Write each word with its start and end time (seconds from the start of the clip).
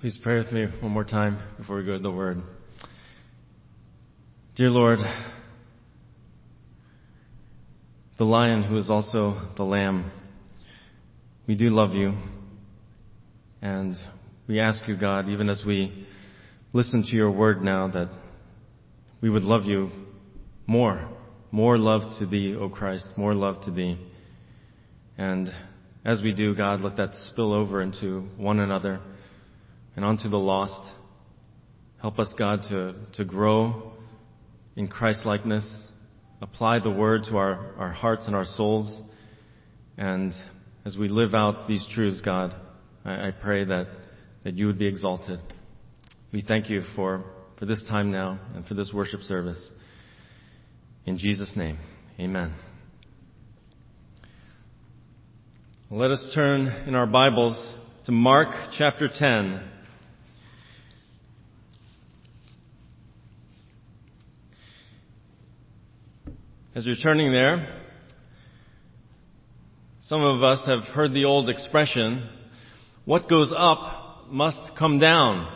Please 0.00 0.16
pray 0.22 0.38
with 0.38 0.52
me 0.52 0.64
one 0.80 0.92
more 0.92 1.02
time 1.02 1.40
before 1.56 1.76
we 1.76 1.84
go 1.84 1.94
to 1.94 1.98
the 1.98 2.08
Word. 2.08 2.40
Dear 4.54 4.70
Lord, 4.70 5.00
the 8.16 8.24
lion 8.24 8.62
who 8.62 8.76
is 8.76 8.88
also 8.88 9.48
the 9.56 9.64
lamb, 9.64 10.12
we 11.48 11.56
do 11.56 11.70
love 11.70 11.94
you. 11.94 12.14
And 13.60 13.96
we 14.46 14.60
ask 14.60 14.86
you, 14.86 14.96
God, 14.96 15.28
even 15.28 15.48
as 15.48 15.64
we 15.66 16.06
listen 16.72 17.02
to 17.02 17.16
your 17.16 17.32
word 17.32 17.60
now, 17.60 17.88
that 17.88 18.10
we 19.20 19.28
would 19.28 19.42
love 19.42 19.64
you 19.64 19.90
more. 20.68 21.08
More 21.50 21.76
love 21.76 22.16
to 22.20 22.26
thee, 22.26 22.54
O 22.54 22.68
Christ, 22.68 23.08
more 23.16 23.34
love 23.34 23.64
to 23.64 23.72
thee. 23.72 23.98
And 25.16 25.48
as 26.04 26.22
we 26.22 26.32
do, 26.32 26.54
God, 26.54 26.82
let 26.82 26.96
that 26.98 27.16
spill 27.32 27.52
over 27.52 27.82
into 27.82 28.28
one 28.36 28.60
another 28.60 29.00
and 29.98 30.04
onto 30.04 30.28
the 30.28 30.38
lost. 30.38 30.92
Help 32.00 32.20
us, 32.20 32.32
God, 32.38 32.62
to, 32.68 32.94
to 33.14 33.24
grow 33.24 33.94
in 34.76 34.86
Christ 34.86 35.26
likeness, 35.26 35.68
apply 36.40 36.78
the 36.78 36.90
word 36.92 37.24
to 37.24 37.36
our, 37.36 37.74
our 37.76 37.90
hearts 37.90 38.28
and 38.28 38.36
our 38.36 38.44
souls. 38.44 39.02
And 39.96 40.32
as 40.84 40.96
we 40.96 41.08
live 41.08 41.34
out 41.34 41.66
these 41.66 41.84
truths, 41.92 42.20
God, 42.20 42.54
I, 43.04 43.10
I 43.26 43.30
pray 43.32 43.64
that, 43.64 43.88
that 44.44 44.54
you 44.54 44.68
would 44.68 44.78
be 44.78 44.86
exalted. 44.86 45.40
We 46.32 46.42
thank 46.42 46.70
you 46.70 46.82
for, 46.94 47.24
for 47.58 47.66
this 47.66 47.82
time 47.88 48.12
now 48.12 48.38
and 48.54 48.64
for 48.64 48.74
this 48.74 48.92
worship 48.94 49.22
service. 49.22 49.68
In 51.06 51.18
Jesus' 51.18 51.50
name, 51.56 51.76
amen. 52.20 52.54
Let 55.90 56.12
us 56.12 56.30
turn 56.36 56.68
in 56.86 56.94
our 56.94 57.08
Bibles 57.08 57.74
to 58.04 58.12
Mark 58.12 58.50
chapter 58.78 59.08
10. 59.12 59.72
As 66.78 66.86
you're 66.86 66.94
turning 66.94 67.32
there, 67.32 67.66
some 70.02 70.22
of 70.22 70.44
us 70.44 70.64
have 70.64 70.84
heard 70.94 71.12
the 71.12 71.24
old 71.24 71.48
expression, 71.48 72.30
what 73.04 73.28
goes 73.28 73.52
up 73.52 74.28
must 74.30 74.76
come 74.78 75.00
down. 75.00 75.52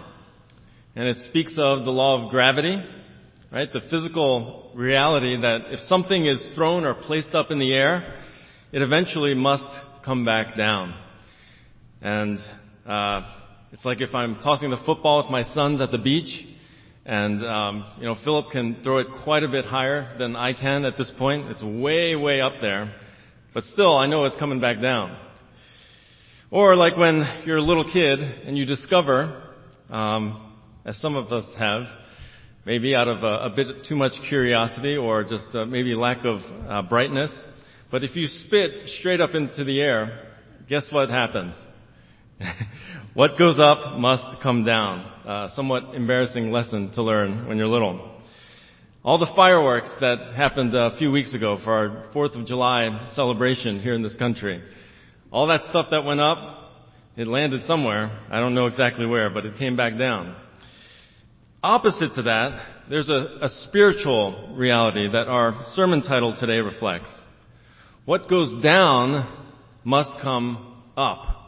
And 0.97 1.07
it 1.07 1.19
speaks 1.19 1.57
of 1.59 1.85
the 1.85 1.93
law 1.93 2.25
of 2.25 2.31
gravity, 2.33 2.77
right? 3.53 3.73
The 3.73 3.83
physical 3.89 4.73
reality 4.75 5.41
that 5.41 5.67
if 5.73 5.79
something 5.87 6.27
is 6.27 6.45
thrown 6.57 6.85
or 6.85 6.95
placed 6.95 7.37
up 7.37 7.53
in 7.53 7.61
the 7.61 7.73
air, 7.73 8.17
it 8.73 8.83
eventually 8.83 9.35
must 9.35 9.69
come 10.05 10.25
back 10.25 10.57
down. 10.57 10.93
And 12.01 12.41
uh, 12.85 13.23
it's 13.71 13.85
like 13.85 14.01
if 14.01 14.13
I'm 14.13 14.41
tossing 14.43 14.71
the 14.71 14.83
football 14.85 15.23
with 15.23 15.31
my 15.31 15.45
sons 15.45 15.81
at 15.81 15.93
the 15.93 15.99
beach, 15.99 16.49
and, 17.05 17.45
um, 17.45 17.85
you 17.99 18.05
know, 18.05 18.17
Philip 18.25 18.51
can 18.53 18.83
throw 18.85 18.99
it 18.99 19.09
quite 19.25 19.43
a 19.43 19.49
bit 19.49 19.65
higher 19.65 20.17
than 20.19 20.37
I 20.37 20.53
can 20.53 20.85
at 20.85 20.97
this 20.97 21.13
point. 21.19 21.49
It's 21.49 21.63
way, 21.63 22.15
way 22.15 22.41
up 22.41 22.55
there. 22.61 22.95
But 23.53 23.65
still, 23.65 23.97
I 23.97 24.07
know 24.07 24.25
it's 24.25 24.37
coming 24.37 24.61
back 24.61 24.81
down. 24.81 25.17
Or 26.51 26.77
like 26.77 26.97
when 26.97 27.25
you're 27.45 27.57
a 27.57 27.63
little 27.63 27.91
kid 27.91 28.21
and 28.21 28.57
you 28.57 28.67
discover, 28.67 29.43
um, 29.91 30.55
as 30.85 30.97
some 30.99 31.17
of 31.17 31.33
us 31.33 31.53
have, 31.59 31.83
maybe 32.65 32.95
out 32.95 33.09
of 33.09 33.25
a, 33.25 33.47
a 33.47 33.51
bit 33.51 33.85
too 33.89 33.97
much 33.97 34.13
curiosity 34.29 34.97
or 34.97 35.25
just 35.25 35.49
uh, 35.55 35.65
maybe 35.67 35.95
lack 35.95 36.25
of 36.25 36.41
uh, 36.69 36.83
brightness, 36.83 37.37
but 37.91 38.05
if 38.05 38.17
you 38.17 38.27
spit 38.27 38.89
straight 39.01 39.21
up 39.21 39.35
into 39.35 39.65
the 39.65 39.81
air, 39.81 40.29
guess 40.69 40.89
what 40.91 41.11
happens? 41.11 41.55
what 43.15 43.37
goes 43.39 43.59
up 43.61 43.99
must 43.99 44.41
come 44.41 44.65
down. 44.65 45.12
Somewhat 45.55 45.95
embarrassing 45.95 46.51
lesson 46.51 46.91
to 46.93 47.03
learn 47.03 47.47
when 47.47 47.57
you're 47.57 47.69
little. 47.69 48.21
All 49.05 49.19
the 49.19 49.33
fireworks 49.37 49.91
that 50.01 50.35
happened 50.35 50.75
a 50.75 50.97
few 50.97 51.13
weeks 51.13 51.33
ago 51.33 51.59
for 51.63 51.73
our 51.73 52.13
4th 52.13 52.39
of 52.39 52.47
July 52.47 53.09
celebration 53.15 53.81
here 53.81 53.95
in 53.95 54.03
this 54.03 54.17
country, 54.17 54.63
all 55.31 55.47
that 55.47 55.63
stuff 55.63 55.87
that 55.91 56.05
went 56.05 56.21
up, 56.21 56.73
it 57.17 57.27
landed 57.27 57.63
somewhere. 57.65 58.11
I 58.31 58.41
don't 58.41 58.55
know 58.55 58.67
exactly 58.67 59.07
where, 59.07 59.31
but 59.31 59.47
it 59.47 59.59
came 59.59 59.77
back 59.77 59.97
down. 59.97 60.35
Opposite 61.63 62.15
to 62.15 62.23
that, 62.23 62.67
there's 62.91 63.09
a, 63.09 63.39
a 63.43 63.49
spiritual 63.49 64.55
reality 64.57 65.09
that 65.09 65.29
our 65.29 65.63
sermon 65.75 66.03
title 66.03 66.37
today 66.39 66.59
reflects. 66.59 67.11
What 68.05 68.29
goes 68.29 68.61
down 68.63 69.53
must 69.85 70.11
come 70.21 70.83
up. 70.97 71.42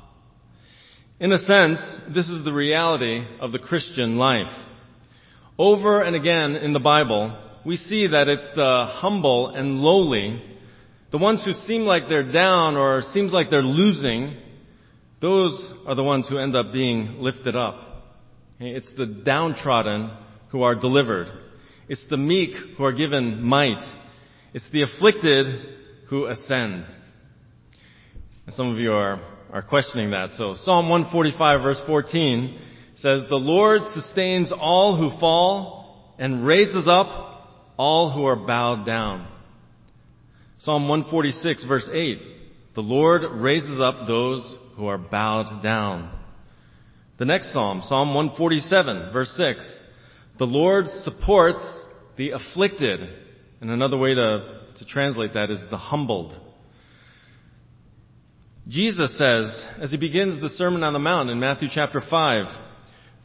In 1.25 1.33
a 1.33 1.39
sense, 1.39 1.81
this 2.15 2.29
is 2.29 2.45
the 2.45 2.53
reality 2.53 3.27
of 3.41 3.51
the 3.51 3.59
Christian 3.59 4.19
life. 4.19 4.55
Over 5.59 6.03
and 6.03 6.15
again 6.15 6.55
in 6.55 6.75
the 6.75 6.81
Bible, 6.81 7.35
we 7.65 7.79
see 7.79 8.09
that 8.09 8.29
it's 8.29 8.47
the 8.55 8.85
humble 8.91 9.49
and 9.49 9.79
lowly, 9.79 10.43
the 11.13 11.17
ones 11.17 11.43
who 11.43 11.55
seem 11.55 11.85
like 11.87 12.11
they're 12.11 12.31
down 12.31 12.77
or 12.77 13.01
seems 13.15 13.33
like 13.33 13.49
they're 13.49 13.63
losing, 13.63 14.37
those 15.23 15.73
are 15.87 15.95
the 15.95 16.03
ones 16.03 16.29
who 16.29 16.37
end 16.37 16.55
up 16.55 16.75
being 16.75 17.17
lifted 17.21 17.57
up. 17.57 18.05
It's 18.61 18.93
the 18.95 19.07
downtrodden 19.07 20.11
who 20.51 20.63
are 20.63 20.75
delivered. 20.75 21.29
It's 21.89 22.07
the 22.11 22.19
meek 22.19 22.55
who 22.77 22.85
are 22.85 22.93
given 22.93 23.43
might. 23.43 23.83
It's 24.53 24.69
the 24.73 24.83
afflicted 24.83 25.47
who 26.11 26.27
ascend. 26.27 26.85
And 28.45 28.55
some 28.55 28.69
of 28.69 28.77
you 28.77 28.93
are 28.93 29.34
are 29.55 29.63
questioning 29.63 30.11
that. 30.11 30.33
So 30.33 30.55
Psalm 30.57 30.89
145 30.89 31.63
verse 31.63 31.81
14 31.87 32.61
says, 32.97 33.23
The 33.29 33.37
Lord 33.37 33.83
sustains 33.95 34.53
all 34.53 34.97
who 34.97 35.17
fall 35.21 36.15
and 36.19 36.45
raises 36.45 36.89
up 36.89 37.73
all 37.77 38.11
who 38.11 38.25
are 38.25 38.35
bowed 38.37 38.85
down. 38.85 39.29
Psalm 40.59 40.89
146 40.89 41.67
verse 41.67 41.89
8, 41.91 42.19
The 42.75 42.81
Lord 42.81 43.23
raises 43.31 43.79
up 43.81 44.09
those 44.09 44.59
who 44.77 44.89
are 44.89 44.99
bowed 44.99 45.63
down. 45.63 46.11
The 47.19 47.25
next 47.25 47.53
Psalm, 47.53 47.83
Psalm 47.87 48.13
147 48.13 49.13
verse 49.13 49.37
6, 49.39 49.79
The 50.41 50.47
Lord 50.47 50.89
supports 50.89 51.65
the 52.17 52.31
afflicted. 52.31 53.09
And 53.61 53.71
another 53.71 53.97
way 53.97 54.15
to, 54.15 54.63
to 54.79 54.85
translate 54.85 55.35
that 55.35 55.51
is 55.51 55.61
the 55.71 55.77
humbled. 55.77 56.41
Jesus 58.67 59.15
says, 59.19 59.61
as 59.79 59.91
he 59.91 59.99
begins 59.99 60.41
the 60.41 60.49
Sermon 60.49 60.83
on 60.83 60.95
the 60.95 60.99
Mount 60.99 61.29
in 61.29 61.39
Matthew 61.39 61.69
chapter 61.71 62.01
5, 62.01 62.47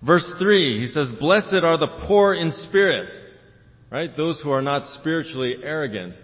verse 0.06 0.30
3, 0.38 0.82
he 0.82 0.88
says, 0.88 1.14
Blessed 1.18 1.64
are 1.64 1.78
the 1.78 2.04
poor 2.08 2.34
in 2.34 2.52
spirit, 2.52 3.10
right? 3.90 4.16
Those 4.16 4.42
who 4.42 4.52
are 4.52 4.62
not 4.62 4.86
spiritually 5.00 5.56
arrogant. 5.64 6.16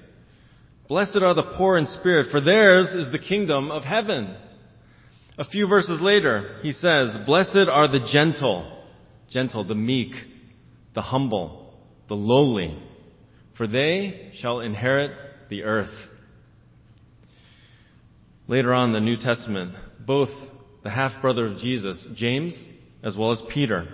Blessed 0.89 1.19
are 1.21 1.33
the 1.33 1.53
poor 1.57 1.77
in 1.77 1.85
spirit, 1.85 2.27
for 2.29 2.41
theirs 2.41 2.87
is 2.87 3.09
the 3.11 3.19
kingdom 3.19 3.71
of 3.71 3.83
heaven. 3.83 4.35
A 5.37 5.45
few 5.45 5.67
verses 5.67 6.01
later, 6.01 6.59
he 6.61 6.73
says, 6.73 7.17
Blessed 7.25 7.69
are 7.69 7.87
the 7.87 8.07
gentle, 8.11 8.83
gentle, 9.29 9.63
the 9.63 9.75
meek, 9.75 10.13
the 10.93 11.01
humble, 11.01 11.73
the 12.09 12.15
lowly, 12.15 12.77
for 13.57 13.65
they 13.65 14.31
shall 14.41 14.59
inherit 14.59 15.11
the 15.49 15.63
earth. 15.63 15.93
Later 18.47 18.73
on 18.73 18.89
in 18.89 18.93
the 18.93 18.99
New 18.99 19.17
Testament, 19.17 19.73
both 20.05 20.29
the 20.83 20.89
half 20.91 21.19
brother 21.21 21.45
of 21.45 21.57
Jesus, 21.57 22.05
James, 22.15 22.53
as 23.03 23.17
well 23.17 23.31
as 23.31 23.41
Peter, 23.51 23.87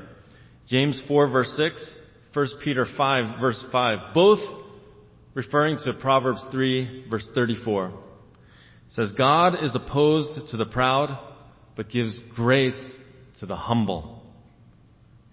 James 0.68 1.02
4 1.08 1.28
verse 1.30 1.54
6, 1.56 2.00
1 2.34 2.48
Peter 2.64 2.86
5 2.98 3.40
verse 3.40 3.64
5, 3.72 4.14
both 4.14 4.40
referring 5.34 5.78
to 5.86 5.94
Proverbs 5.94 6.46
3 6.52 7.06
verse 7.10 7.28
34, 7.34 7.94
says, 8.90 9.14
God 9.14 9.56
is 9.64 9.74
opposed 9.74 10.50
to 10.50 10.58
the 10.58 10.66
proud, 10.66 11.18
but 11.78 11.90
gives 11.90 12.20
grace 12.36 12.96
to 13.40 13.46
the 13.46 13.56
humble. 13.56 14.22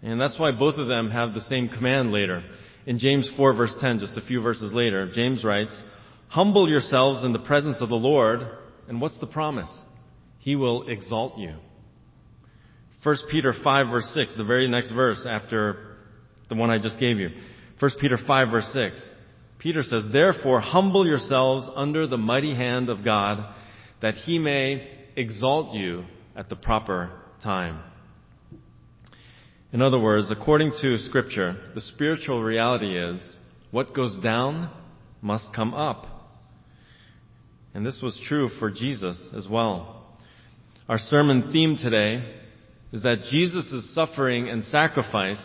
And 0.00 0.20
that's 0.20 0.38
why 0.38 0.52
both 0.52 0.76
of 0.76 0.87
them 0.87 1.10
have 1.10 1.34
the 1.34 1.40
same 1.40 1.69
command 1.69 2.12
later. 2.12 2.44
In 2.87 3.00
James 3.00 3.31
4 3.37 3.54
verse 3.54 3.75
10, 3.81 3.98
just 3.98 4.16
a 4.16 4.22
few 4.22 4.40
verses 4.40 4.72
later, 4.72 5.10
James 5.12 5.43
writes, 5.43 5.76
Humble 6.28 6.69
yourselves 6.69 7.25
in 7.25 7.32
the 7.32 7.38
presence 7.40 7.78
of 7.81 7.88
the 7.88 7.96
Lord, 7.96 8.46
and 8.88 9.00
what's 9.00 9.19
the 9.20 9.26
promise? 9.26 9.70
He 10.38 10.56
will 10.56 10.88
exalt 10.88 11.38
you. 11.38 11.55
1 13.02 13.17
Peter 13.31 13.52
5 13.52 13.87
verse 13.88 14.11
6, 14.14 14.37
the 14.37 14.44
very 14.44 14.69
next 14.69 14.90
verse 14.90 15.26
after 15.29 15.96
the 16.49 16.55
one 16.55 16.70
I 16.70 16.79
just 16.79 16.99
gave 16.99 17.19
you. 17.19 17.31
1 17.79 17.90
Peter 18.00 18.19
5 18.19 18.50
verse 18.50 18.70
6. 18.73 19.00
Peter 19.58 19.82
says, 19.82 20.05
Therefore 20.12 20.61
humble 20.61 21.06
yourselves 21.06 21.69
under 21.75 22.06
the 22.06 22.17
mighty 22.17 22.55
hand 22.55 22.88
of 22.88 23.05
God, 23.05 23.55
that 24.00 24.14
he 24.14 24.38
may 24.38 24.88
exalt 25.17 25.75
you 25.75 26.05
at 26.37 26.49
the 26.49 26.56
proper 26.56 27.11
time. 27.43 27.81
In 29.73 29.82
other 29.82 29.99
words, 29.99 30.31
according 30.31 30.73
to 30.81 30.96
scripture, 30.99 31.56
the 31.75 31.81
spiritual 31.81 32.43
reality 32.43 32.96
is, 32.96 33.37
what 33.70 33.94
goes 33.94 34.19
down 34.20 34.70
must 35.20 35.52
come 35.52 35.75
up. 35.75 36.18
And 37.75 37.85
this 37.85 38.00
was 38.03 38.20
true 38.26 38.49
for 38.59 38.70
Jesus 38.70 39.29
as 39.37 39.49
well. 39.49 40.06
Our 40.88 40.99
sermon 40.99 41.53
theme 41.53 41.76
today 41.76 42.25
is 42.93 43.03
that 43.03 43.25
Jesus' 43.31 43.94
suffering 43.94 44.49
and 44.49 44.65
sacrifice 44.65 45.43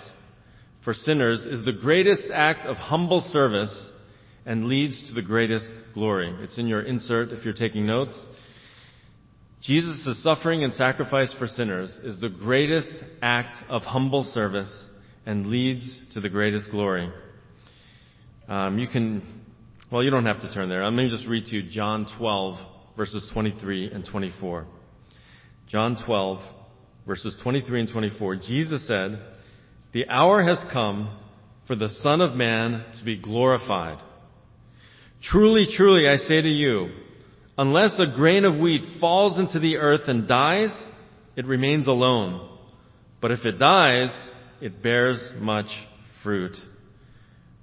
for 0.84 0.94
sinners 0.94 1.46
is 1.46 1.66
the 1.66 1.74
greatest 1.74 2.28
act 2.34 2.66
of 2.66 2.78
humble 2.78 3.22
service 3.22 3.92
and 4.46 4.66
leads 4.66 5.08
to 5.08 5.14
the 5.14 5.22
greatest 5.22 5.70
glory. 5.94 6.34
It's 6.40 6.58
in 6.58 6.68
your 6.68 6.82
insert 6.82 7.30
if 7.30 7.46
you're 7.46 7.54
taking 7.54 7.86
notes. 7.86 8.20
Jesus' 9.62 10.22
suffering 10.22 10.64
and 10.64 10.74
sacrifice 10.74 11.34
for 11.34 11.48
sinners 11.48 11.98
is 12.04 12.20
the 12.20 12.30
greatest 12.30 12.94
act 13.22 13.56
of 13.70 13.84
humble 13.84 14.24
service 14.24 14.88
and 15.26 15.48
leads 15.48 15.98
to 16.14 16.20
the 16.20 16.28
greatest 16.28 16.70
glory. 16.70 17.10
Um, 18.50 18.78
you 18.78 18.90
can, 18.90 19.43
well, 19.92 20.04
you 20.04 20.10
don't 20.10 20.26
have 20.26 20.42
to 20.42 20.54
turn 20.54 20.70
there. 20.70 20.84
Let 20.84 20.94
me 20.94 21.10
just 21.10 21.28
read 21.28 21.46
to 21.46 21.56
you 21.56 21.70
John 21.70 22.08
12, 22.18 22.58
verses 22.98 23.28
23 23.34 23.92
and 23.92 24.06
24. 24.06 24.66
John 25.68 25.98
12, 26.06 26.40
verses 27.06 27.38
23 27.44 27.82
and 27.82 27.90
24. 27.92 28.36
Jesus 28.38 28.88
said, 28.88 29.20
The 29.94 30.08
hour 30.08 30.44
has 30.44 30.64
come 30.72 31.18
for 31.68 31.76
the 31.76 31.90
Son 31.90 32.22
of 32.22 32.36
Man 32.36 32.84
to 33.00 33.06
be 33.06 33.18
glorified. 33.18 34.02
Truly, 35.22 35.68
truly, 35.76 36.08
I 36.08 36.18
say 36.18 36.42
to 36.42 36.50
you, 36.50 36.90
unless 37.58 38.00
a 38.00 38.16
grain 38.16 38.46
of 38.46 38.60
wheat 38.60 38.82
falls 39.00 39.38
into 39.38 39.60
the 39.60 39.78
earth 39.78 40.08
and 40.08 40.28
dies, 40.28 40.74
it 41.36 41.46
remains 41.46 41.88
alone. 41.88 42.50
But 43.22 43.32
if 43.32 43.46
it 43.46 43.58
dies, 43.58 44.10
it 44.60 44.84
bears 44.84 45.32
much 45.40 45.68
fruit. 46.24 46.58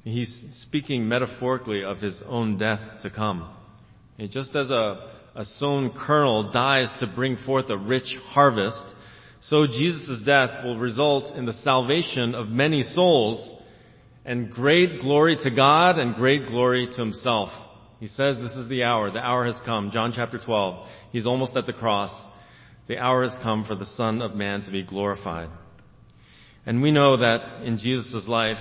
He's 0.02 0.44
speaking 0.62 1.08
metaphorically 1.08 1.84
of 1.84 1.98
his 1.98 2.20
own 2.26 2.58
death 2.58 3.02
to 3.02 3.10
come. 3.10 3.54
And 4.18 4.30
just 4.30 4.54
as 4.56 4.70
a, 4.70 5.10
a 5.34 5.44
sown 5.44 5.90
kernel 5.90 6.52
dies 6.52 6.88
to 7.00 7.06
bring 7.06 7.36
forth 7.44 7.68
a 7.68 7.76
rich 7.76 8.14
harvest, 8.28 8.80
so 9.40 9.66
Jesus' 9.66 10.22
death 10.24 10.64
will 10.64 10.78
result 10.78 11.36
in 11.36 11.46
the 11.46 11.52
salvation 11.52 12.34
of 12.34 12.48
many 12.48 12.82
souls 12.82 13.54
and 14.24 14.50
great 14.50 15.00
glory 15.00 15.36
to 15.42 15.50
God 15.50 15.98
and 15.98 16.14
great 16.14 16.46
glory 16.46 16.86
to 16.86 16.96
himself. 16.96 17.50
He 17.98 18.06
says 18.06 18.38
this 18.38 18.52
is 18.52 18.68
the 18.68 18.84
hour. 18.84 19.10
The 19.10 19.18
hour 19.18 19.46
has 19.46 19.60
come. 19.64 19.90
John 19.90 20.12
chapter 20.14 20.38
12. 20.38 20.88
He's 21.12 21.26
almost 21.26 21.56
at 21.56 21.66
the 21.66 21.72
cross. 21.72 22.10
The 22.86 22.98
hour 22.98 23.22
has 23.22 23.38
come 23.42 23.64
for 23.64 23.74
the 23.74 23.86
Son 23.86 24.20
of 24.20 24.34
Man 24.34 24.62
to 24.62 24.70
be 24.70 24.82
glorified. 24.82 25.48
And 26.66 26.82
we 26.82 26.90
know 26.90 27.18
that 27.18 27.62
in 27.64 27.78
Jesus' 27.78 28.26
life, 28.26 28.58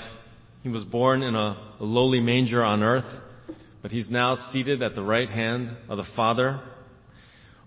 he 0.61 0.69
was 0.69 0.83
born 0.83 1.23
in 1.23 1.35
a, 1.35 1.75
lowly 1.79 2.19
manger 2.19 2.63
on 2.63 2.83
earth, 2.83 3.05
but 3.81 3.91
he's 3.91 4.09
now 4.09 4.35
seated 4.51 4.83
at 4.83 4.93
the 4.93 5.01
right 5.01 5.29
hand 5.29 5.71
of 5.87 5.97
the 5.97 6.05
Father. 6.15 6.61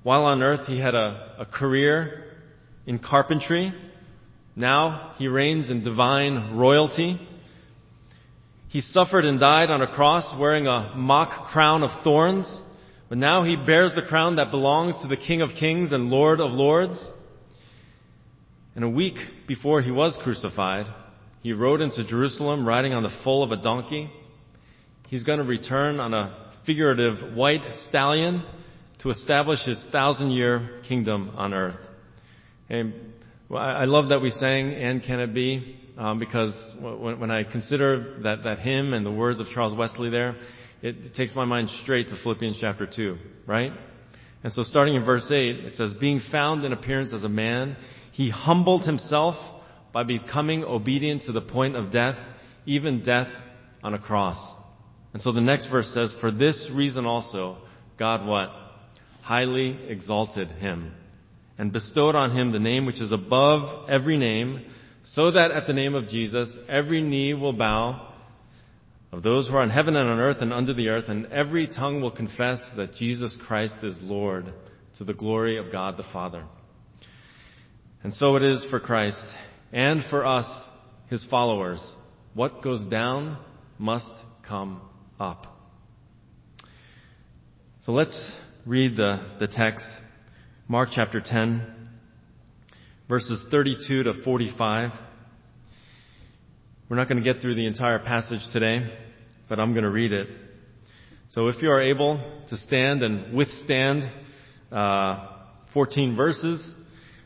While 0.03 0.25
on 0.25 0.43
earth, 0.43 0.67
he 0.67 0.79
had 0.79 0.95
a, 0.95 1.37
a 1.39 1.47
career 1.47 2.25
in 2.87 2.99
carpentry. 2.99 3.73
Now 4.55 5.15
he 5.17 5.29
reigns 5.29 5.71
in 5.71 5.83
divine 5.83 6.57
royalty. 6.57 7.19
He 8.69 8.83
suffered 8.83 9.25
and 9.25 9.41
died 9.41 9.71
on 9.71 9.81
a 9.81 9.87
cross 9.87 10.39
wearing 10.39 10.67
a 10.67 10.93
mock 10.95 11.51
crown 11.51 11.83
of 11.83 12.03
thorns, 12.05 12.61
but 13.09 13.17
now 13.17 13.43
he 13.43 13.57
bears 13.57 13.95
the 13.95 14.03
crown 14.03 14.37
that 14.37 14.51
belongs 14.51 15.01
to 15.01 15.09
the 15.09 15.17
King 15.17 15.41
of 15.41 15.51
Kings 15.59 15.93
and 15.93 16.11
Lord 16.11 16.41
of 16.41 16.53
Lords. 16.53 17.03
And 18.75 18.85
a 18.85 18.89
week 18.89 19.17
before 19.47 19.81
he 19.81 19.91
was 19.91 20.19
crucified, 20.23 20.87
he 21.43 21.53
rode 21.53 21.81
into 21.81 22.05
Jerusalem 22.05 22.67
riding 22.67 22.93
on 22.93 23.03
the 23.03 23.13
foal 23.25 23.43
of 23.43 23.53
a 23.53 23.57
donkey. 23.57 24.11
He's 25.09 25.25
going 25.25 25.39
to 25.39 25.45
return 25.45 26.01
on 26.01 26.15
a 26.15 26.51
figurative 26.65 27.37
white 27.37 27.63
stallion 27.89 28.45
to 29.01 29.11
establish 29.11 29.65
his 29.65 29.83
thousand 29.91 30.31
year 30.31 30.81
kingdom 30.89 31.33
on 31.37 31.53
earth. 31.53 31.81
And 32.69 32.95
I 33.55 33.85
love 33.85 34.09
that 34.09 34.23
we 34.23 34.31
sang, 34.31 34.73
and 34.73 35.03
can 35.03 35.21
it 35.21 35.35
be? 35.35 35.79
um, 35.97 36.19
because 36.19 36.57
when, 36.81 37.21
when, 37.21 37.31
I 37.31 37.45
consider 37.45 38.21
that, 38.23 38.45
that 38.45 38.59
hymn 38.59 38.93
and 38.93 39.05
the 39.05 39.11
words 39.11 39.41
of 39.41 39.47
Charles 39.49 39.75
Wesley 39.75 40.11
there, 40.11 40.37
it, 40.81 40.97
it 40.97 41.15
takes 41.15 41.35
my 41.35 41.45
mind 41.45 41.71
straight 41.83 42.09
to 42.09 42.17
Philippians 42.23 42.59
chapter 42.61 42.87
2, 42.87 43.17
right? 43.47 43.73
And 44.43 44.53
so 44.53 44.63
starting 44.63 44.95
in 44.95 45.05
verse 45.05 45.31
8, 45.31 45.35
it 45.65 45.75
says, 45.77 45.93
Being 45.95 46.21
found 46.33 46.65
in 46.65 46.73
appearance 46.73 47.13
as 47.13 47.25
a 47.25 47.29
man, 47.29 47.77
he 48.13 48.31
humbled 48.31 48.85
himself 48.85 49.37
by 49.93 50.03
becoming 50.05 50.65
obedient 50.65 51.23
to 51.23 51.33
the 51.33 51.41
point 51.41 51.77
of 51.77 51.91
death, 51.91 52.17
even 52.67 53.03
death 53.03 53.29
on 53.83 53.95
a 53.95 53.99
cross. 53.99 54.39
And 55.13 55.21
so 55.21 55.33
the 55.33 55.41
next 55.41 55.67
verse 55.67 55.93
says, 55.93 56.13
For 56.21 56.31
this 56.31 56.71
reason 56.73 57.05
also, 57.05 57.59
God 57.99 58.27
what? 58.27 58.49
Highly 59.23 59.79
exalted 59.89 60.49
him 60.49 60.95
and 61.59 61.73
bestowed 61.73 62.15
on 62.15 62.37
him 62.37 62.51
the 62.51 62.59
name 62.59 62.87
which 62.87 63.01
is 63.01 63.13
above 63.13 63.89
every 63.89 64.17
name, 64.17 64.65
so 65.05 65.31
that 65.31 65.51
at 65.51 65.67
the 65.67 65.73
name 65.73 65.95
of 65.95 66.09
Jesus 66.09 66.57
every 66.69 67.03
knee 67.03 67.35
will 67.35 67.53
bow 67.53 68.13
of 69.13 69.23
those 69.23 69.47
who 69.47 69.55
are 69.55 69.63
in 69.63 69.71
heaven 69.71 69.95
and 69.95 70.09
on 70.09 70.19
earth 70.19 70.39
and 70.41 70.53
under 70.53 70.73
the 70.73 70.89
earth, 70.89 71.09
and 71.09 71.27
every 71.27 71.67
tongue 71.67 72.01
will 72.01 72.11
confess 72.11 72.63
that 72.77 72.95
Jesus 72.95 73.37
Christ 73.47 73.77
is 73.83 73.99
Lord 74.03 74.53
to 74.97 75.05
the 75.05 75.13
glory 75.13 75.59
of 75.59 75.71
God 75.71 75.99
the 75.99 76.05
Father. 76.13 76.45
And 78.03 78.15
so 78.15 78.37
it 78.37 78.43
is 78.43 78.65
for 78.71 78.81
Christ 78.81 79.23
and 79.73 80.03
for 80.11 80.27
us, 80.27 80.47
his 81.09 81.27
followers. 81.31 81.81
What 82.35 82.63
goes 82.63 82.85
down 82.87 83.39
must 83.79 84.13
come 84.47 84.81
up. 85.19 85.47
So 87.81 87.93
let's 87.93 88.37
read 88.67 88.97
the, 88.97 89.25
the 89.41 89.49
text. 89.49 89.85
Mark 90.69 90.91
chapter 90.93 91.21
10, 91.21 91.89
verses 93.09 93.43
32 93.51 94.05
to 94.05 94.23
45. 94.25 94.91
We're 96.89 96.97
not 96.97 97.09
going 97.09 97.23
to 97.23 97.33
get 97.33 97.43
through 97.43 97.55
the 97.55 97.67
entire 97.67 97.99
passage 97.99 98.41
today, 98.53 98.93
but 99.49 99.59
I'm 99.59 99.73
going 99.73 99.85
to 99.85 99.91
read 99.91 100.13
it. 100.13 100.29
So 101.29 101.49
if 101.49 101.63
you 101.63 101.71
are 101.71 101.81
able 101.81 102.21
to 102.51 102.57
stand 102.57 103.03
and 103.03 103.35
withstand 103.35 104.05
uh, 104.71 105.29
14 105.73 106.15
verses, 106.15 106.75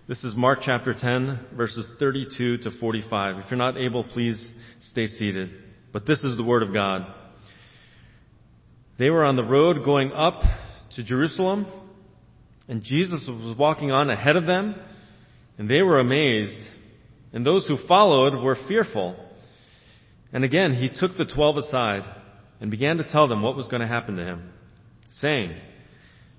this 0.09 0.25
is 0.25 0.35
Mark 0.37 0.61
chapter 0.63 0.95
10, 0.99 1.47
verses 1.57 1.89
32 1.99 2.59
to 2.59 2.71
45. 2.79 3.39
If 3.39 3.51
you're 3.51 3.59
not 3.59 3.77
able, 3.77 4.05
please 4.05 4.53
stay 4.81 5.07
seated. 5.07 5.51
But 5.93 6.07
this 6.07 6.23
is 6.25 6.37
the 6.37 6.45
Word 6.45 6.63
of 6.63 6.73
God. 6.73 7.07
They 8.99 9.11
were 9.11 9.25
on 9.25 9.37
the 9.37 9.45
road 9.45 9.85
going 9.85 10.13
up 10.13 10.41
to 10.95 11.05
Jerusalem, 11.05 11.67
and 12.69 12.83
Jesus 12.83 13.27
was 13.29 13.57
walking 13.59 13.91
on 13.91 14.11
ahead 14.11 14.37
of 14.37 14.47
them 14.47 14.77
and 15.59 15.69
they 15.69 15.83
were 15.83 15.99
amazed, 15.99 16.59
and 17.33 17.45
those 17.45 17.67
who 17.67 17.77
followed 17.89 18.43
were 18.43 18.57
fearful. 18.69 19.17
And 20.33 20.45
again, 20.45 20.75
he 20.75 20.89
took 20.89 21.17
the 21.17 21.25
twelve 21.25 21.57
aside 21.57 22.03
and 22.61 22.71
began 22.71 22.99
to 22.99 23.09
tell 23.09 23.29
them 23.29 23.43
what 23.43 23.57
was 23.57 23.69
going 23.69 23.81
to 23.81 23.89
happen 23.89 24.17
to 24.17 24.25
him, 24.25 24.51
saying, 25.21 25.57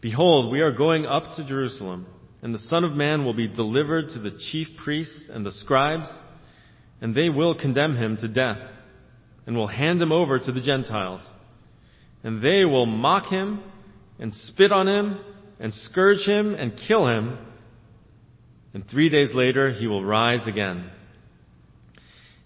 Behold, 0.01 0.51
we 0.51 0.61
are 0.61 0.71
going 0.71 1.05
up 1.05 1.35
to 1.35 1.47
Jerusalem, 1.47 2.05
and 2.41 2.53
the 2.53 2.59
Son 2.59 2.83
of 2.83 2.93
Man 2.93 3.25
will 3.25 3.33
be 3.33 3.47
delivered 3.47 4.09
to 4.09 4.19
the 4.19 4.37
chief 4.51 4.67
priests 4.83 5.25
and 5.29 5.45
the 5.45 5.51
scribes, 5.51 6.07
and 7.01 7.15
they 7.15 7.29
will 7.29 7.55
condemn 7.55 7.95
him 7.95 8.17
to 8.17 8.27
death, 8.27 8.59
and 9.45 9.55
will 9.55 9.67
hand 9.67 10.01
him 10.01 10.11
over 10.11 10.37
to 10.39 10.51
the 10.51 10.61
Gentiles. 10.61 11.21
And 12.23 12.41
they 12.41 12.65
will 12.65 12.85
mock 12.85 13.31
him, 13.31 13.61
and 14.19 14.33
spit 14.33 14.71
on 14.71 14.87
him, 14.87 15.19
and 15.59 15.73
scourge 15.73 16.25
him, 16.25 16.53
and 16.53 16.79
kill 16.87 17.07
him, 17.07 17.37
and 18.73 18.87
three 18.87 19.09
days 19.09 19.33
later 19.33 19.71
he 19.71 19.87
will 19.87 20.05
rise 20.05 20.47
again. 20.47 20.91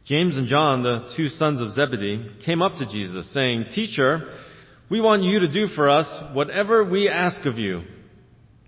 James 0.05 0.37
and 0.37 0.47
John, 0.47 0.81
the 0.83 1.11
two 1.15 1.27
sons 1.27 1.61
of 1.61 1.71
Zebedee, 1.71 2.25
came 2.45 2.61
up 2.61 2.77
to 2.79 2.85
Jesus 2.85 3.31
saying, 3.33 3.65
Teacher, 3.73 4.33
we 4.89 4.99
want 5.01 5.23
you 5.23 5.39
to 5.39 5.51
do 5.51 5.67
for 5.67 5.89
us 5.89 6.07
whatever 6.33 6.83
we 6.83 7.09
ask 7.09 7.45
of 7.45 7.57
you. 7.57 7.83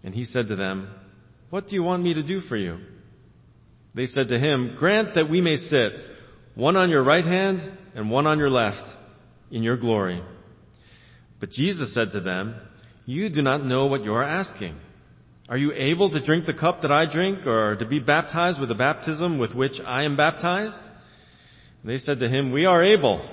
And 0.04 0.14
he 0.14 0.26
said 0.26 0.48
to 0.50 0.56
them, 0.56 0.94
What 1.54 1.68
do 1.68 1.76
you 1.76 1.84
want 1.84 2.02
me 2.02 2.16
to 2.16 2.24
do 2.24 2.40
for 2.40 2.58
you? 2.58 2.80
They 3.94 4.08
said 4.08 4.30
to 4.30 4.40
him, 4.40 4.76
Grant 4.80 5.14
that 5.14 5.30
we 5.30 5.40
may 5.40 5.58
sit, 5.58 5.92
one 6.56 6.76
on 6.76 6.90
your 6.90 7.04
right 7.04 7.24
hand 7.24 7.60
and 7.94 8.10
one 8.10 8.26
on 8.26 8.40
your 8.40 8.50
left, 8.50 8.90
in 9.52 9.62
your 9.62 9.78
glory. 9.78 10.24
But 11.40 11.52
Jesus 11.52 11.94
said 11.94 12.12
to 12.14 12.22
them, 12.22 12.56
You 13.06 13.30
do 13.30 13.44
not 13.44 13.64
know 13.64 13.86
what 13.86 14.04
you 14.04 14.16
are 14.16 14.24
asking. 14.24 14.80
Are 15.48 15.56
you 15.56 15.72
able 15.74 16.10
to 16.10 16.26
drink 16.26 16.48
the 16.48 16.56
cup 16.56 16.82
that 16.82 16.92
I 16.92 17.06
drink, 17.06 17.46
or 17.46 17.76
to 17.76 17.86
be 17.86 18.00
baptized 18.00 18.60
with 18.60 18.70
the 18.70 18.74
baptism 18.74 19.38
with 19.38 19.54
which 19.54 19.80
I 19.86 20.06
am 20.06 20.18
baptized? 20.18 20.82
They 21.84 21.98
said 21.98 22.20
to 22.22 22.28
him, 22.28 22.52
We 22.52 22.66
are 22.66 22.84
able. 22.84 23.30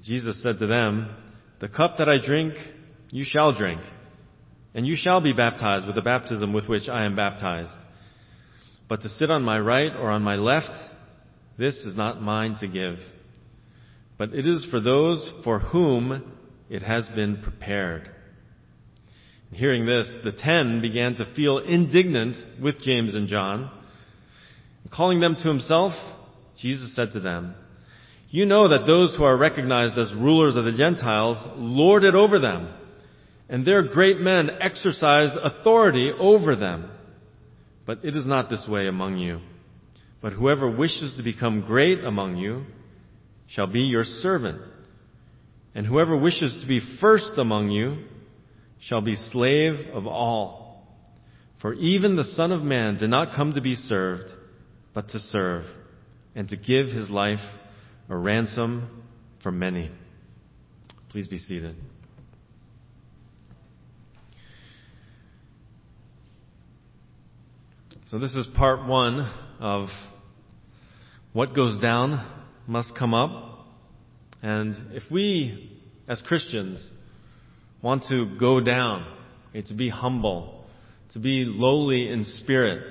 Jesus 0.00 0.40
said 0.40 0.60
to 0.60 0.68
them, 0.68 1.12
The 1.60 1.68
cup 1.68 1.96
that 1.98 2.08
I 2.08 2.24
drink, 2.24 2.54
you 3.10 3.24
shall 3.26 3.58
drink, 3.58 3.80
and 4.74 4.86
you 4.86 4.96
shall 4.96 5.20
be 5.20 5.32
baptized 5.32 5.86
with 5.86 5.94
the 5.94 6.02
baptism 6.02 6.52
with 6.52 6.68
which 6.68 6.88
I 6.88 7.04
am 7.04 7.16
baptized. 7.16 7.76
But 8.88 9.02
to 9.02 9.08
sit 9.08 9.30
on 9.30 9.42
my 9.42 9.58
right 9.58 9.92
or 9.94 10.10
on 10.10 10.22
my 10.22 10.36
left, 10.36 10.76
this 11.58 11.76
is 11.76 11.96
not 11.96 12.22
mine 12.22 12.56
to 12.60 12.66
give, 12.66 12.98
but 14.18 14.34
it 14.34 14.46
is 14.46 14.64
for 14.70 14.80
those 14.80 15.30
for 15.44 15.58
whom 15.58 16.32
it 16.70 16.82
has 16.82 17.08
been 17.08 17.42
prepared. 17.42 18.10
Hearing 19.52 19.84
this, 19.84 20.10
the 20.24 20.32
ten 20.32 20.80
began 20.80 21.14
to 21.16 21.34
feel 21.34 21.58
indignant 21.58 22.36
with 22.60 22.80
James 22.80 23.14
and 23.14 23.28
John. 23.28 23.70
calling 24.90 25.20
them 25.20 25.36
to 25.36 25.48
himself, 25.48 25.92
Jesus 26.58 26.94
said 26.96 27.12
to 27.12 27.20
them, 27.20 27.54
You 28.30 28.46
know 28.46 28.68
that 28.68 28.86
those 28.86 29.14
who 29.14 29.24
are 29.24 29.36
recognized 29.36 29.98
as 29.98 30.14
rulers 30.14 30.56
of 30.56 30.64
the 30.64 30.72
Gentiles 30.72 31.36
lord 31.56 32.04
it 32.04 32.14
over 32.14 32.38
them, 32.38 32.72
and 33.52 33.66
their 33.66 33.82
great 33.82 34.18
men 34.18 34.48
exercise 34.62 35.36
authority 35.40 36.10
over 36.18 36.56
them. 36.56 36.90
But 37.84 38.02
it 38.02 38.16
is 38.16 38.24
not 38.24 38.48
this 38.48 38.66
way 38.66 38.86
among 38.86 39.18
you. 39.18 39.40
But 40.22 40.32
whoever 40.32 40.70
wishes 40.70 41.16
to 41.18 41.22
become 41.22 41.60
great 41.60 42.02
among 42.02 42.38
you 42.38 42.64
shall 43.48 43.66
be 43.66 43.80
your 43.80 44.04
servant. 44.04 44.62
And 45.74 45.86
whoever 45.86 46.16
wishes 46.16 46.62
to 46.62 46.66
be 46.66 46.80
first 46.98 47.36
among 47.36 47.70
you 47.70 48.04
shall 48.80 49.02
be 49.02 49.16
slave 49.16 49.74
of 49.92 50.06
all. 50.06 50.86
For 51.60 51.74
even 51.74 52.16
the 52.16 52.24
Son 52.24 52.52
of 52.52 52.62
Man 52.62 52.96
did 52.96 53.10
not 53.10 53.36
come 53.36 53.52
to 53.52 53.60
be 53.60 53.74
served, 53.74 54.32
but 54.94 55.10
to 55.10 55.18
serve, 55.18 55.64
and 56.34 56.48
to 56.48 56.56
give 56.56 56.86
his 56.86 57.10
life 57.10 57.44
a 58.08 58.16
ransom 58.16 59.02
for 59.42 59.52
many. 59.52 59.90
Please 61.10 61.28
be 61.28 61.36
seated. 61.36 61.76
So 68.12 68.18
this 68.18 68.34
is 68.34 68.46
part 68.58 68.86
one 68.86 69.20
of 69.58 69.88
what 71.32 71.54
goes 71.54 71.80
down 71.80 72.22
must 72.66 72.94
come 72.94 73.14
up. 73.14 73.64
And 74.42 74.76
if 74.92 75.04
we, 75.10 75.80
as 76.06 76.20
Christians, 76.20 76.92
want 77.80 78.04
to 78.10 78.36
go 78.38 78.60
down, 78.60 79.06
okay, 79.48 79.62
to 79.62 79.72
be 79.72 79.88
humble, 79.88 80.66
to 81.14 81.20
be 81.20 81.46
lowly 81.46 82.10
in 82.10 82.24
spirit, 82.24 82.84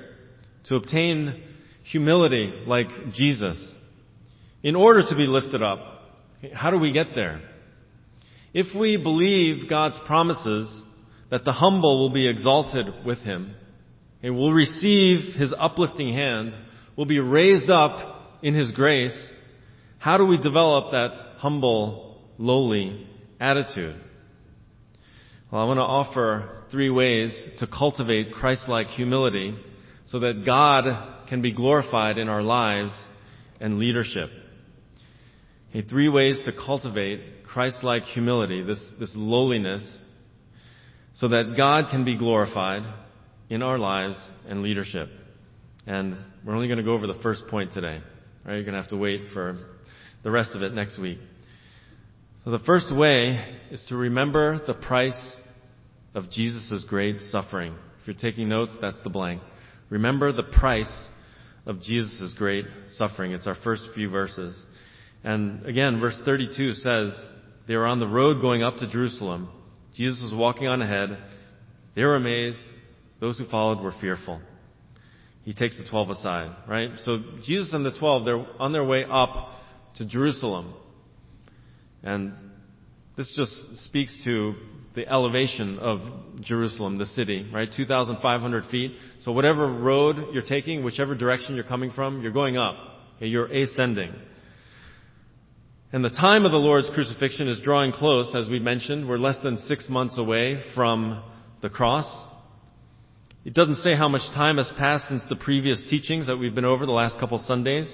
to 0.64 0.74
obtain 0.74 1.40
humility 1.84 2.52
like 2.66 2.88
Jesus, 3.14 3.64
in 4.64 4.74
order 4.74 5.08
to 5.08 5.14
be 5.14 5.26
lifted 5.26 5.62
up, 5.62 5.78
okay, 6.38 6.52
how 6.52 6.72
do 6.72 6.80
we 6.80 6.92
get 6.92 7.14
there? 7.14 7.42
If 8.52 8.76
we 8.76 8.96
believe 8.96 9.70
God's 9.70 10.00
promises 10.04 10.82
that 11.30 11.44
the 11.44 11.52
humble 11.52 12.00
will 12.00 12.12
be 12.12 12.28
exalted 12.28 13.06
with 13.06 13.18
Him, 13.18 13.54
okay, 14.22 14.30
will 14.30 14.52
receive 14.52 15.34
His 15.34 15.52
uplifting 15.56 16.14
hand, 16.14 16.54
will 16.96 17.06
be 17.06 17.18
raised 17.18 17.68
up 17.68 18.38
in 18.42 18.54
His 18.54 18.72
grace, 18.72 19.32
how 19.98 20.18
do 20.18 20.26
we 20.26 20.36
develop 20.36 20.92
that 20.92 21.12
humble, 21.38 22.20
lowly 22.38 23.06
attitude? 23.38 24.00
Well, 25.50 25.60
I 25.60 25.64
want 25.64 25.78
to 25.78 25.82
offer 25.82 26.64
three 26.70 26.90
ways 26.90 27.36
to 27.58 27.66
cultivate 27.66 28.32
Christ-like 28.32 28.88
humility 28.88 29.54
so 30.06 30.18
that 30.20 30.44
God 30.44 31.28
can 31.28 31.42
be 31.42 31.52
glorified 31.52 32.18
in 32.18 32.28
our 32.28 32.42
lives 32.42 32.92
and 33.60 33.78
leadership. 33.78 34.30
Okay, 35.70 35.86
three 35.86 36.08
ways 36.08 36.40
to 36.46 36.52
cultivate 36.52 37.44
Christ-like 37.44 38.04
humility, 38.04 38.62
this, 38.62 38.84
this 38.98 39.12
lowliness, 39.14 39.86
so 41.14 41.28
that 41.28 41.54
God 41.56 41.90
can 41.90 42.04
be 42.04 42.16
glorified 42.16 42.82
in 43.52 43.60
our 43.60 43.78
lives 43.78 44.16
and 44.48 44.62
leadership. 44.62 45.10
And 45.86 46.16
we're 46.42 46.54
only 46.54 46.68
going 46.68 46.78
to 46.78 46.82
go 46.82 46.94
over 46.94 47.06
the 47.06 47.20
first 47.22 47.46
point 47.48 47.74
today. 47.74 48.00
Right? 48.46 48.54
You're 48.54 48.62
going 48.62 48.74
to 48.74 48.80
have 48.80 48.88
to 48.90 48.96
wait 48.96 49.28
for 49.34 49.58
the 50.22 50.30
rest 50.30 50.52
of 50.54 50.62
it 50.62 50.72
next 50.72 50.98
week. 50.98 51.18
So 52.44 52.50
the 52.50 52.60
first 52.60 52.90
way 52.96 53.44
is 53.70 53.84
to 53.90 53.96
remember 53.96 54.62
the 54.66 54.72
price 54.72 55.36
of 56.14 56.30
Jesus' 56.30 56.82
great 56.88 57.20
suffering. 57.30 57.74
If 58.00 58.06
you're 58.06 58.16
taking 58.16 58.48
notes, 58.48 58.72
that's 58.80 59.02
the 59.04 59.10
blank. 59.10 59.42
Remember 59.90 60.32
the 60.32 60.44
price 60.44 60.90
of 61.66 61.82
Jesus' 61.82 62.32
great 62.38 62.64
suffering. 62.96 63.32
It's 63.32 63.46
our 63.46 63.56
first 63.62 63.82
few 63.94 64.08
verses. 64.08 64.64
And 65.24 65.66
again, 65.66 66.00
verse 66.00 66.18
32 66.24 66.72
says, 66.72 67.14
they 67.68 67.76
were 67.76 67.86
on 67.86 68.00
the 68.00 68.08
road 68.08 68.40
going 68.40 68.62
up 68.62 68.78
to 68.78 68.90
Jerusalem. 68.90 69.50
Jesus 69.94 70.22
was 70.22 70.32
walking 70.32 70.68
on 70.68 70.80
ahead. 70.80 71.18
They 71.94 72.02
were 72.02 72.16
amazed. 72.16 72.64
Those 73.22 73.38
who 73.38 73.46
followed 73.46 73.80
were 73.80 73.94
fearful. 74.00 74.40
He 75.44 75.54
takes 75.54 75.78
the 75.78 75.84
twelve 75.84 76.10
aside, 76.10 76.56
right? 76.68 76.90
So 77.04 77.18
Jesus 77.44 77.72
and 77.72 77.86
the 77.86 77.96
twelve, 77.96 78.24
they're 78.24 78.44
on 78.58 78.72
their 78.72 78.82
way 78.82 79.04
up 79.08 79.52
to 79.98 80.04
Jerusalem. 80.04 80.74
And 82.02 82.32
this 83.16 83.32
just 83.36 83.84
speaks 83.86 84.24
to 84.24 84.54
the 84.96 85.06
elevation 85.06 85.78
of 85.78 86.00
Jerusalem, 86.40 86.98
the 86.98 87.06
city, 87.06 87.48
right? 87.54 87.68
2,500 87.72 88.64
feet. 88.66 88.90
So 89.20 89.30
whatever 89.30 89.68
road 89.72 90.16
you're 90.32 90.42
taking, 90.42 90.82
whichever 90.82 91.14
direction 91.14 91.54
you're 91.54 91.62
coming 91.62 91.92
from, 91.92 92.22
you're 92.22 92.32
going 92.32 92.56
up. 92.56 92.74
Okay, 93.18 93.28
you're 93.28 93.46
ascending. 93.46 94.12
And 95.92 96.04
the 96.04 96.10
time 96.10 96.44
of 96.44 96.50
the 96.50 96.58
Lord's 96.58 96.90
crucifixion 96.90 97.46
is 97.46 97.60
drawing 97.60 97.92
close, 97.92 98.34
as 98.34 98.48
we 98.48 98.58
mentioned. 98.58 99.08
We're 99.08 99.16
less 99.16 99.38
than 99.44 99.58
six 99.58 99.88
months 99.88 100.18
away 100.18 100.60
from 100.74 101.22
the 101.60 101.70
cross. 101.70 102.31
It 103.44 103.54
doesn't 103.54 103.76
say 103.76 103.96
how 103.96 104.08
much 104.08 104.22
time 104.34 104.58
has 104.58 104.70
passed 104.78 105.08
since 105.08 105.22
the 105.28 105.34
previous 105.34 105.82
teachings 105.90 106.28
that 106.28 106.36
we've 106.36 106.54
been 106.54 106.64
over 106.64 106.86
the 106.86 106.92
last 106.92 107.18
couple 107.18 107.38
Sundays. 107.38 107.92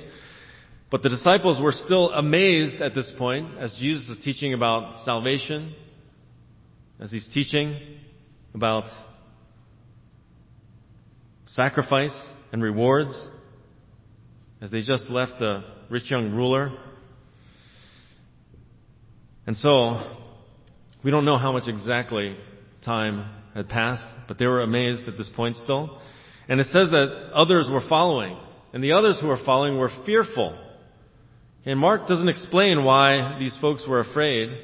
But 0.91 1.03
the 1.03 1.09
disciples 1.09 1.61
were 1.61 1.73
still 1.73 2.11
amazed 2.11 2.83
at 2.83 2.95
this 2.95 3.11
point 3.17 3.59
as 3.59 3.75
Jesus 3.79 4.09
is 4.09 4.25
teaching 4.25 4.53
about 4.53 5.05
salvation, 5.05 5.75
as 7.01 7.11
he's 7.11 7.27
teaching 7.33 7.79
about 8.55 8.89
sacrifice 11.47 12.15
and 12.53 12.63
rewards, 12.63 13.13
as 14.61 14.71
they 14.71 14.81
just 14.81 15.09
left 15.09 15.39
the 15.39 15.65
rich 15.89 16.11
young 16.11 16.33
ruler. 16.33 16.73
And 19.47 19.57
so, 19.57 20.17
we 21.03 21.11
don't 21.11 21.25
know 21.25 21.39
how 21.39 21.53
much 21.53 21.69
exactly 21.69 22.37
time 22.85 23.38
had 23.59 23.69
passed, 23.69 24.07
but 24.27 24.39
they 24.39 24.47
were 24.47 24.63
amazed 24.63 25.07
at 25.07 25.19
this 25.19 25.29
point 25.29 25.57
still. 25.57 26.01
And 26.49 26.61
it 26.61 26.67
says 26.67 26.89
that 26.91 27.31
others 27.35 27.69
were 27.71 27.83
following, 27.87 28.39
and 28.73 28.83
the 28.83 28.93
others 28.93 29.19
who 29.21 29.29
were 29.29 29.45
following 29.45 29.77
were 29.77 29.91
fearful. 30.07 30.59
And 31.67 31.79
Mark 31.79 32.09
doesn't 32.09 32.29
explain 32.29 32.85
why 32.85 33.37
these 33.39 33.57
folks 33.61 33.87
were 33.87 34.01
afraid. 34.01 34.57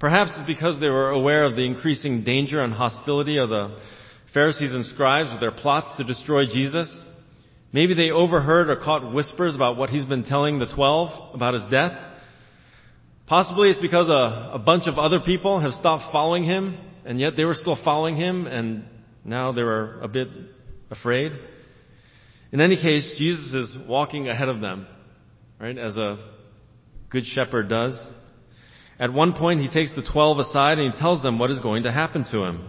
Perhaps 0.00 0.32
it's 0.36 0.46
because 0.46 0.80
they 0.80 0.88
were 0.88 1.10
aware 1.10 1.44
of 1.44 1.54
the 1.54 1.62
increasing 1.62 2.24
danger 2.24 2.60
and 2.60 2.72
hostility 2.72 3.38
of 3.38 3.50
the 3.50 3.78
Pharisees 4.34 4.72
and 4.72 4.84
scribes 4.86 5.30
with 5.30 5.40
their 5.40 5.52
plots 5.52 5.96
to 5.98 6.04
destroy 6.04 6.46
Jesus. 6.46 6.88
Maybe 7.72 7.94
they 7.94 8.10
overheard 8.10 8.68
or 8.68 8.76
caught 8.76 9.14
whispers 9.14 9.54
about 9.54 9.76
what 9.76 9.90
he's 9.90 10.04
been 10.04 10.24
telling 10.24 10.58
the 10.58 10.72
twelve 10.74 11.34
about 11.34 11.54
his 11.54 11.70
death. 11.70 11.96
Possibly 13.26 13.68
it's 13.68 13.78
because 13.78 14.08
a, 14.08 14.52
a 14.54 14.58
bunch 14.58 14.88
of 14.88 14.98
other 14.98 15.20
people 15.20 15.60
have 15.60 15.72
stopped 15.72 16.10
following 16.12 16.44
him, 16.44 16.76
and 17.04 17.18
yet 17.20 17.34
they 17.36 17.44
were 17.44 17.54
still 17.54 17.78
following 17.84 18.16
him, 18.16 18.46
and 18.46 18.84
now 19.24 19.52
they 19.52 19.62
were 19.62 20.00
a 20.00 20.08
bit 20.08 20.28
afraid. 20.90 21.32
In 22.52 22.60
any 22.60 22.76
case, 22.76 23.14
Jesus 23.18 23.54
is 23.54 23.76
walking 23.88 24.28
ahead 24.28 24.48
of 24.48 24.60
them, 24.60 24.86
right, 25.58 25.78
as 25.78 25.96
a 25.96 26.18
good 27.08 27.24
shepherd 27.24 27.68
does. 27.68 27.98
At 28.98 29.12
one 29.12 29.32
point, 29.32 29.60
he 29.60 29.68
takes 29.68 29.94
the 29.94 30.06
twelve 30.12 30.38
aside 30.38 30.78
and 30.78 30.92
he 30.92 31.00
tells 31.00 31.22
them 31.22 31.38
what 31.38 31.50
is 31.50 31.60
going 31.60 31.84
to 31.84 31.92
happen 31.92 32.24
to 32.30 32.44
him. 32.44 32.68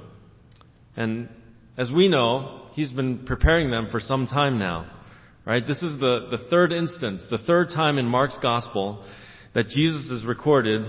And 0.95 1.29
as 1.77 1.91
we 1.91 2.07
know, 2.07 2.67
he's 2.73 2.91
been 2.91 3.25
preparing 3.25 3.71
them 3.71 3.87
for 3.91 3.99
some 3.99 4.27
time 4.27 4.57
now. 4.57 4.89
Right? 5.45 5.67
This 5.67 5.83
is 5.83 5.99
the, 5.99 6.29
the 6.31 6.45
third 6.49 6.71
instance, 6.71 7.21
the 7.29 7.37
third 7.37 7.69
time 7.69 7.97
in 7.97 8.05
Mark's 8.05 8.37
gospel 8.41 9.03
that 9.53 9.67
Jesus 9.67 10.09
is 10.09 10.25
recorded 10.25 10.85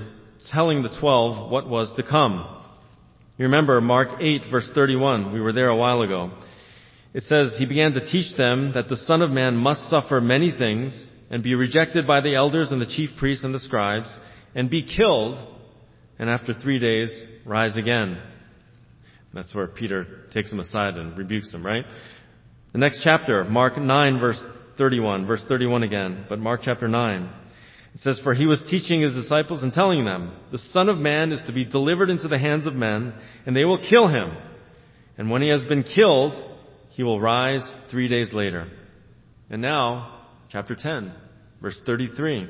telling 0.53 0.83
the 0.83 0.97
twelve 1.01 1.51
what 1.51 1.69
was 1.69 1.93
to 1.97 2.05
come. 2.05 2.54
You 3.37 3.47
remember 3.47 3.81
Mark 3.81 4.09
8 4.21 4.43
verse 4.51 4.71
31. 4.75 5.33
We 5.33 5.41
were 5.41 5.53
there 5.53 5.69
a 5.69 5.77
while 5.77 6.03
ago. 6.03 6.31
It 7.13 7.25
says, 7.25 7.55
He 7.59 7.67
began 7.67 7.93
to 7.93 8.07
teach 8.07 8.37
them 8.37 8.73
that 8.75 8.89
the 8.89 8.97
Son 8.97 9.23
of 9.23 9.31
Man 9.31 9.57
must 9.57 9.91
suffer 9.91 10.21
many 10.21 10.53
things 10.57 11.09
and 11.31 11.43
be 11.43 11.57
rejected 11.57 12.07
by 12.07 12.21
the 12.21 12.37
elders 12.37 12.71
and 12.71 12.81
the 12.81 12.87
chief 12.87 13.11
priests 13.19 13.45
and 13.45 13.53
the 13.53 13.59
scribes 13.59 14.15
and 14.55 14.71
be 14.71 14.85
killed 14.85 15.39
and 16.19 16.31
after 16.31 16.53
three 16.53 16.79
days 16.79 17.11
rise 17.45 17.77
again. 17.77 18.23
That's 19.33 19.53
where 19.53 19.67
Peter 19.67 20.29
takes 20.33 20.53
him 20.53 20.61
aside 20.61 20.95
and 20.95 21.19
rebukes 21.19 21.53
him, 21.53 21.67
right? 21.67 21.85
The 22.73 22.79
next 22.79 23.03
chapter, 23.03 23.43
Mark 23.43 23.77
9 23.77 24.21
verse 24.21 24.43
31, 24.79 25.27
verse 25.27 25.45
31 25.49 25.83
again, 25.83 26.27
but 26.29 26.39
Mark 26.39 26.61
chapter 26.63 26.87
9. 26.87 27.31
It 27.95 28.01
says, 28.01 28.21
For 28.23 28.35
he 28.35 28.47
was 28.47 28.63
teaching 28.69 29.03
his 29.03 29.15
disciples 29.15 29.63
and 29.63 29.73
telling 29.73 30.05
them, 30.05 30.33
The 30.51 30.59
Son 30.59 30.89
of 30.89 30.99
Man 30.99 31.31
is 31.31 31.43
to 31.47 31.53
be 31.53 31.65
delivered 31.65 32.11
into 32.11 32.27
the 32.27 32.39
hands 32.39 32.67
of 32.67 32.75
men, 32.75 33.15
and 33.47 33.55
they 33.55 33.65
will 33.65 33.79
kill 33.79 34.09
him. 34.09 34.37
And 35.17 35.31
when 35.31 35.43
he 35.43 35.49
has 35.49 35.65
been 35.65 35.85
killed, 35.85 36.35
he 36.91 37.05
will 37.05 37.21
rise 37.21 37.63
three 37.91 38.09
days 38.09 38.33
later. 38.33 38.69
And 39.49 39.63
now, 39.63 40.23
chapter 40.51 40.75
10, 40.75 41.13
verse 41.63 41.81
33. 41.87 42.49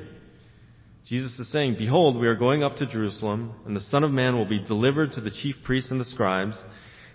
Jesus 1.05 1.37
is 1.37 1.51
saying, 1.51 1.75
Behold, 1.77 2.19
we 2.19 2.25
are 2.25 2.35
going 2.35 2.63
up 2.63 2.77
to 2.77 2.87
Jerusalem, 2.87 3.53
and 3.67 3.75
the 3.75 3.81
Son 3.81 4.03
of 4.03 4.09
Man 4.09 4.35
will 4.35 4.47
be 4.47 4.63
delivered 4.63 5.11
to 5.11 5.21
the 5.21 5.29
chief 5.29 5.55
priests 5.63 5.91
and 5.91 5.99
the 5.99 6.05
scribes, 6.05 6.57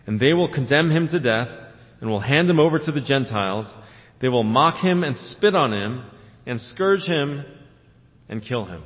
and 0.07 0.21
they 0.21 0.33
will 0.35 0.53
condemn 0.53 0.91
him 0.91 1.09
to 1.09 1.19
death, 1.19 1.49
and 2.01 2.09
will 2.09 2.21
hand 2.21 2.49
him 2.49 2.61
over 2.61 2.79
to 2.79 2.93
the 2.93 3.01
Gentiles, 3.01 3.67
They 4.21 4.29
will 4.29 4.45
mock 4.45 4.77
him 4.85 5.03
and 5.03 5.19
spit 5.19 5.57
on 5.57 5.73
him 5.73 6.05
and 6.47 6.61
scourge 6.61 7.03
him 7.03 7.45
and 8.31 8.43
kill 8.43 8.65
him. 8.65 8.83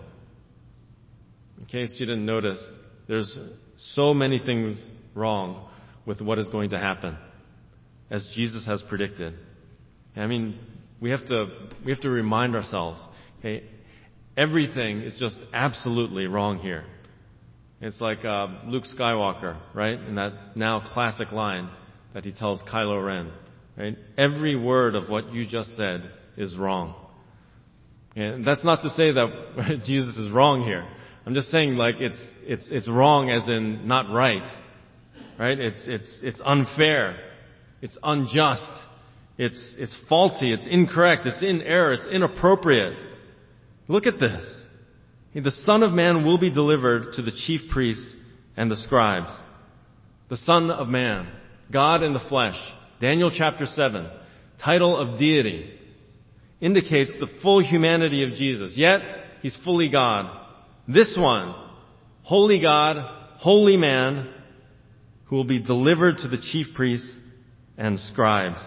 In 1.58 1.66
case 1.66 1.94
you 2.00 2.06
didn't 2.06 2.26
notice, 2.26 2.62
there's 3.06 3.38
so 3.76 4.12
many 4.12 4.40
things 4.40 4.84
wrong 5.14 5.68
with 6.04 6.20
what 6.20 6.38
is 6.40 6.48
going 6.48 6.70
to 6.70 6.78
happen 6.78 7.16
as 8.10 8.28
Jesus 8.34 8.66
has 8.66 8.82
predicted. 8.88 9.34
I 10.16 10.26
mean, 10.26 10.58
we 11.00 11.10
have 11.10 11.24
to, 11.26 11.46
we 11.84 11.92
have 11.92 12.00
to 12.00 12.10
remind 12.10 12.56
ourselves, 12.56 13.02
okay, 13.38 13.64
everything 14.36 15.02
is 15.02 15.16
just 15.18 15.38
absolutely 15.52 16.26
wrong 16.26 16.58
here. 16.58 16.84
It's 17.80 18.00
like 18.00 18.24
uh, 18.24 18.46
Luke 18.66 18.84
Skywalker, 18.84 19.60
right? 19.74 19.98
In 19.98 20.14
that 20.14 20.56
now 20.56 20.80
classic 20.92 21.32
line 21.32 21.68
that 22.14 22.24
he 22.24 22.32
tells 22.32 22.62
Kylo 22.62 23.04
Ren, 23.04 23.30
right? 23.76 23.96
Every 24.16 24.56
word 24.56 24.94
of 24.94 25.10
what 25.10 25.32
you 25.32 25.46
just 25.46 25.76
said 25.76 26.10
is 26.36 26.56
wrong. 26.56 26.94
And 28.16 28.46
that's 28.46 28.64
not 28.64 28.82
to 28.82 28.90
say 28.90 29.12
that 29.12 29.82
Jesus 29.84 30.16
is 30.16 30.30
wrong 30.30 30.64
here. 30.64 30.86
I'm 31.26 31.34
just 31.34 31.50
saying 31.50 31.74
like 31.76 32.00
it's, 32.00 32.22
it's, 32.42 32.68
it's 32.70 32.88
wrong 32.88 33.30
as 33.30 33.48
in 33.48 33.88
not 33.88 34.12
right. 34.12 34.46
Right? 35.38 35.58
It's, 35.58 35.84
it's, 35.86 36.20
it's 36.22 36.40
unfair. 36.44 37.18
It's 37.80 37.98
unjust. 38.02 38.72
It's, 39.36 39.74
it's 39.78 39.96
faulty. 40.08 40.52
It's 40.52 40.66
incorrect. 40.66 41.26
It's 41.26 41.42
in 41.42 41.62
error. 41.62 41.92
It's 41.92 42.06
inappropriate. 42.06 42.96
Look 43.88 44.06
at 44.06 44.18
this. 44.18 44.62
The 45.34 45.50
Son 45.50 45.82
of 45.82 45.92
Man 45.92 46.24
will 46.24 46.38
be 46.38 46.52
delivered 46.52 47.14
to 47.14 47.22
the 47.22 47.32
chief 47.32 47.62
priests 47.72 48.14
and 48.56 48.70
the 48.70 48.76
scribes. 48.76 49.32
The 50.28 50.36
Son 50.36 50.70
of 50.70 50.88
Man. 50.88 51.28
God 51.72 52.02
in 52.02 52.12
the 52.12 52.20
flesh. 52.28 52.56
Daniel 53.00 53.32
chapter 53.36 53.66
7. 53.66 54.08
Title 54.62 54.96
of 54.96 55.18
deity. 55.18 55.72
Indicates 56.64 57.12
the 57.20 57.28
full 57.42 57.62
humanity 57.62 58.22
of 58.22 58.30
Jesus. 58.30 58.72
Yet, 58.74 59.02
He's 59.42 59.54
fully 59.64 59.90
God. 59.90 60.34
This 60.88 61.14
one, 61.14 61.54
holy 62.22 62.58
God, 62.58 62.96
holy 63.36 63.76
man, 63.76 64.32
who 65.26 65.36
will 65.36 65.44
be 65.44 65.60
delivered 65.60 66.16
to 66.18 66.28
the 66.28 66.38
chief 66.38 66.68
priests 66.74 67.10
and 67.76 68.00
scribes. 68.00 68.60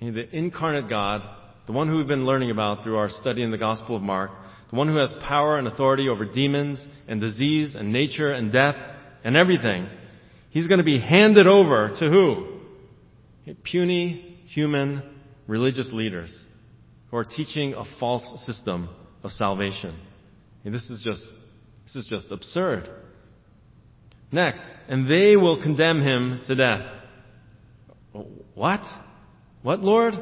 The 0.00 0.26
incarnate 0.36 0.88
God, 0.88 1.22
the 1.68 1.72
one 1.72 1.86
who 1.86 1.98
we've 1.98 2.08
been 2.08 2.26
learning 2.26 2.50
about 2.50 2.82
through 2.82 2.96
our 2.96 3.10
study 3.10 3.44
in 3.44 3.52
the 3.52 3.56
Gospel 3.56 3.94
of 3.94 4.02
Mark, 4.02 4.32
the 4.70 4.76
one 4.76 4.88
who 4.88 4.96
has 4.96 5.14
power 5.22 5.56
and 5.56 5.68
authority 5.68 6.08
over 6.08 6.24
demons 6.24 6.84
and 7.06 7.20
disease 7.20 7.76
and 7.76 7.92
nature 7.92 8.32
and 8.32 8.50
death 8.50 8.74
and 9.22 9.36
everything, 9.36 9.88
he's 10.48 10.66
going 10.66 10.78
to 10.78 10.84
be 10.84 10.98
handed 10.98 11.46
over 11.46 11.94
to 12.00 12.10
who? 12.10 12.58
A 13.46 13.54
puny 13.54 14.40
human 14.48 15.04
religious 15.50 15.92
leaders 15.92 16.30
who 17.10 17.16
are 17.16 17.24
teaching 17.24 17.74
a 17.74 17.82
false 17.98 18.24
system 18.46 18.88
of 19.24 19.32
salvation. 19.32 19.98
And 20.64 20.72
this 20.72 20.88
is 20.88 21.02
just, 21.02 21.24
this 21.82 21.96
is 21.96 22.06
just 22.06 22.30
absurd. 22.30 22.88
Next, 24.30 24.62
and 24.88 25.10
they 25.10 25.34
will 25.34 25.60
condemn 25.60 26.02
him 26.02 26.40
to 26.46 26.54
death. 26.54 26.88
What? 28.54 28.80
What, 29.62 29.80
Lord? 29.80 30.14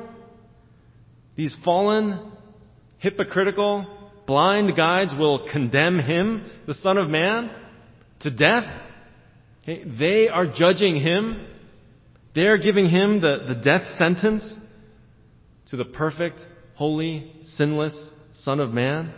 These 1.37 1.55
fallen, 1.63 2.33
hypocritical, 2.97 3.87
blind 4.27 4.75
guides 4.77 5.13
will 5.17 5.47
condemn 5.53 5.99
him, 5.99 6.51
the 6.67 6.73
Son 6.73 6.97
of 6.97 7.11
Man, 7.11 7.51
to 8.21 8.31
death? 8.31 8.65
They 9.67 10.31
are 10.33 10.47
judging 10.47 10.97
him. 10.97 11.47
They're 12.35 12.57
giving 12.57 12.89
him 12.89 13.21
the, 13.21 13.45
the 13.47 13.55
death 13.55 13.83
sentence 13.99 14.59
to 15.71 15.77
the 15.77 15.85
perfect, 15.85 16.41
holy, 16.75 17.33
sinless 17.43 18.11
Son 18.33 18.61
of 18.61 18.73
Man. 18.73 19.13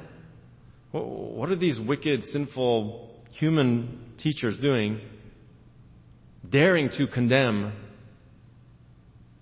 What 0.93 1.51
are 1.51 1.57
these 1.57 1.79
wicked, 1.79 2.25
sinful 2.25 3.11
human 3.33 4.15
teachers 4.19 4.59
doing? 4.59 5.01
Daring 6.49 6.91
to 6.97 7.07
condemn 7.07 7.73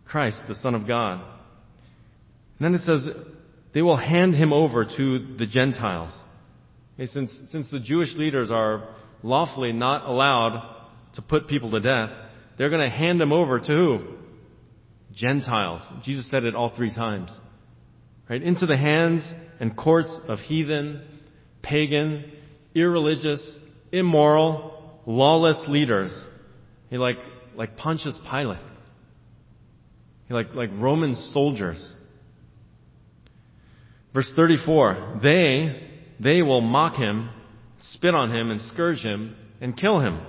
Christ, 0.04 0.42
the 0.48 0.54
Son 0.54 0.74
of 0.74 0.86
God. 0.86 1.20
And 2.58 2.66
then 2.66 2.74
it 2.74 2.82
says, 2.84 3.08
they 3.72 3.82
will 3.82 3.96
hand 3.96 4.34
him 4.34 4.52
over 4.52 4.84
to 4.84 5.36
the 5.36 5.46
Gentiles. 5.46 6.12
Okay, 6.94 7.06
since, 7.06 7.38
since 7.50 7.70
the 7.70 7.80
Jewish 7.80 8.14
leaders 8.16 8.50
are 8.50 8.88
lawfully 9.22 9.72
not 9.72 10.08
allowed 10.08 10.76
to 11.14 11.22
put 11.22 11.48
people 11.48 11.70
to 11.70 11.80
death, 11.80 12.10
they're 12.56 12.70
going 12.70 12.82
to 12.82 12.94
hand 12.94 13.20
him 13.20 13.32
over 13.32 13.60
to 13.60 13.72
who? 13.72 14.17
Gentiles. 15.14 15.80
Jesus 16.04 16.28
said 16.30 16.44
it 16.44 16.54
all 16.54 16.74
three 16.74 16.94
times. 16.94 17.30
Right? 18.28 18.42
Into 18.42 18.66
the 18.66 18.76
hands 18.76 19.28
and 19.60 19.76
courts 19.76 20.14
of 20.28 20.38
heathen, 20.38 21.02
pagan, 21.62 22.30
irreligious, 22.74 23.58
immoral, 23.90 25.00
lawless 25.06 25.64
leaders. 25.68 26.12
He 26.90 26.98
like, 26.98 27.16
like 27.54 27.76
Pontius 27.76 28.18
Pilate. 28.30 28.62
He 30.26 30.34
like, 30.34 30.54
like 30.54 30.70
Roman 30.74 31.14
soldiers. 31.14 31.94
Verse 34.12 34.30
34, 34.36 35.20
they, 35.22 35.88
they 36.20 36.42
will 36.42 36.60
mock 36.60 36.96
him, 36.96 37.30
spit 37.80 38.14
on 38.14 38.34
him, 38.34 38.50
and 38.50 38.60
scourge 38.60 39.00
him, 39.00 39.36
and 39.60 39.76
kill 39.76 40.00
him. 40.00 40.20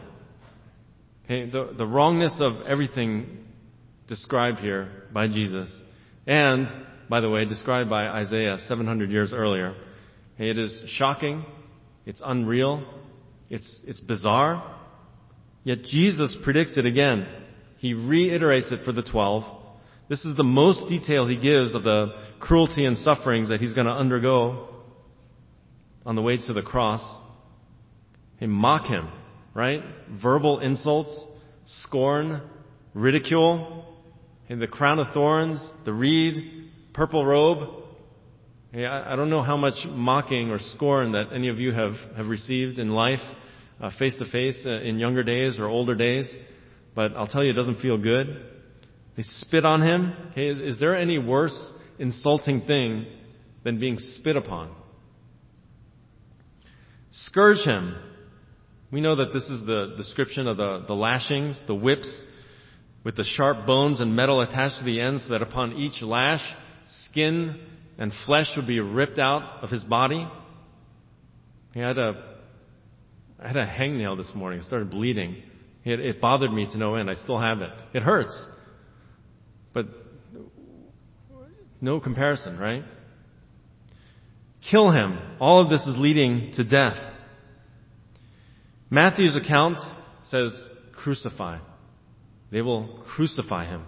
Okay, 1.25 1.49
the, 1.49 1.73
the 1.77 1.85
wrongness 1.85 2.39
of 2.41 2.65
everything 2.67 3.45
described 4.09 4.59
here 4.59 4.89
by 5.13 5.27
Jesus, 5.27 5.69
and, 6.27 6.67
by 7.09 7.21
the 7.21 7.29
way, 7.29 7.45
described 7.45 7.89
by 7.89 8.07
Isaiah 8.07 8.57
700 8.67 9.09
years 9.09 9.31
earlier, 9.31 9.75
it 10.37 10.57
is 10.57 10.83
shocking. 10.87 11.45
It's 12.05 12.21
unreal. 12.25 12.83
It's, 13.49 13.81
it's 13.85 13.99
bizarre. 13.99 14.77
Yet 15.63 15.83
Jesus 15.83 16.35
predicts 16.43 16.77
it 16.77 16.85
again. 16.85 17.27
He 17.77 17.93
reiterates 17.93 18.71
it 18.71 18.83
for 18.83 18.91
the 18.91 19.03
twelve. 19.03 19.43
This 20.09 20.25
is 20.25 20.35
the 20.35 20.43
most 20.43 20.89
detail 20.89 21.27
he 21.27 21.37
gives 21.37 21.75
of 21.75 21.83
the 21.83 22.07
cruelty 22.39 22.85
and 22.85 22.97
sufferings 22.97 23.49
that 23.49 23.59
he's 23.59 23.73
going 23.73 23.87
to 23.87 23.93
undergo 23.93 24.69
on 26.05 26.15
the 26.15 26.21
way 26.21 26.37
to 26.37 26.53
the 26.53 26.61
cross. 26.61 27.03
They 28.39 28.47
mock 28.47 28.87
him, 28.87 29.09
right? 29.53 29.81
Verbal 30.21 30.59
insults, 30.59 31.25
scorn, 31.65 32.41
ridicule, 32.93 33.88
the 34.57 34.67
crown 34.67 34.97
of 34.97 35.13
thorns, 35.13 35.63
the 35.85 35.93
reed, 35.93 36.71
purple 36.93 37.23
robe, 37.23 37.79
Hey, 38.71 38.85
I, 38.85 39.15
don't 39.15 39.31
know 39.31 39.41
how 39.41 39.57
much 39.57 39.87
mocking 39.87 40.51
or 40.51 40.59
scorn 40.59 41.13
that 41.13 41.33
any 41.33 41.49
of 41.49 41.59
you 41.59 41.71
have, 41.71 41.93
have 42.15 42.27
received 42.27 42.77
in 42.77 42.91
life, 42.91 43.17
face 43.97 44.15
to 44.19 44.25
face 44.25 44.63
in 44.63 44.99
younger 44.99 45.23
days 45.23 45.59
or 45.59 45.65
older 45.65 45.95
days, 45.95 46.31
but 46.93 47.13
I'll 47.15 47.25
tell 47.25 47.43
you 47.43 47.49
it 47.49 47.55
doesn't 47.55 47.79
feel 47.79 47.97
good. 47.97 48.27
They 49.17 49.23
spit 49.23 49.65
on 49.65 49.81
him. 49.81 50.13
Is, 50.35 50.59
is 50.75 50.79
there 50.79 50.95
any 50.95 51.17
worse 51.17 51.73
insulting 51.97 52.61
thing 52.67 53.07
than 53.63 53.79
being 53.79 53.97
spit 53.97 54.35
upon? 54.35 54.69
Scourge 57.09 57.65
him. 57.65 57.95
We 58.91 59.01
know 59.01 59.15
that 59.15 59.33
this 59.33 59.45
is 59.49 59.65
the 59.65 59.95
description 59.97 60.45
of 60.47 60.57
the, 60.57 60.83
the 60.85 60.93
lashings, 60.93 61.59
the 61.65 61.73
whips, 61.73 62.21
with 63.03 63.15
the 63.15 63.23
sharp 63.23 63.65
bones 63.65 64.01
and 64.01 64.15
metal 64.15 64.41
attached 64.41 64.79
to 64.79 64.85
the 64.85 64.99
ends 64.99 65.23
so 65.23 65.29
that 65.33 65.41
upon 65.41 65.73
each 65.73 66.01
lash, 66.01 66.43
skin 67.05 67.59
and 67.97 68.11
flesh 68.25 68.47
would 68.55 68.67
be 68.67 68.79
ripped 68.79 69.19
out 69.19 69.63
of 69.63 69.69
his 69.69 69.83
body. 69.83 70.27
He 71.73 71.79
had 71.79 71.97
a, 71.97 72.37
I 73.41 73.47
had 73.47 73.57
a 73.57 73.65
hangnail 73.65 74.17
this 74.17 74.31
morning. 74.35 74.59
It 74.59 74.65
started 74.65 74.89
bleeding. 74.89 75.43
It, 75.85 75.99
it 75.99 76.21
bothered 76.21 76.51
me 76.51 76.67
to 76.71 76.77
no 76.77 76.95
end. 76.95 77.09
I 77.09 77.15
still 77.15 77.39
have 77.39 77.61
it. 77.61 77.71
It 77.93 78.03
hurts. 78.03 78.37
But 79.73 79.87
no 81.81 81.99
comparison, 81.99 82.57
right? 82.57 82.83
Kill 84.69 84.91
him. 84.91 85.17
All 85.39 85.61
of 85.61 85.69
this 85.69 85.85
is 85.87 85.97
leading 85.97 86.51
to 86.55 86.63
death. 86.63 86.97
Matthew's 88.89 89.35
account 89.35 89.77
says 90.23 90.51
crucify. 90.93 91.59
They 92.51 92.61
will 92.61 93.03
crucify 93.15 93.65
him. 93.65 93.85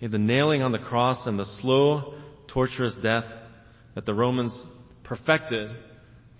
The 0.00 0.18
nailing 0.18 0.62
on 0.62 0.72
the 0.72 0.80
cross 0.80 1.26
and 1.26 1.38
the 1.38 1.44
slow 1.60 2.14
torturous 2.48 2.96
death 3.02 3.24
that 3.94 4.04
the 4.04 4.14
Romans 4.14 4.64
perfected 5.04 5.70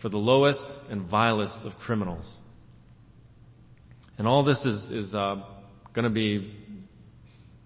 for 0.01 0.09
the 0.09 0.19
lowest 0.19 0.67
and 0.91 1.09
vilest 1.09 1.65
of 1.65 1.73
criminals. 1.79 2.39
And 4.19 4.27
all 4.27 4.45
this 4.45 4.65
is, 4.65 4.91
is 4.91 5.15
uh, 5.15 5.37
going 5.95 6.05
to 6.05 6.11
be 6.11 6.55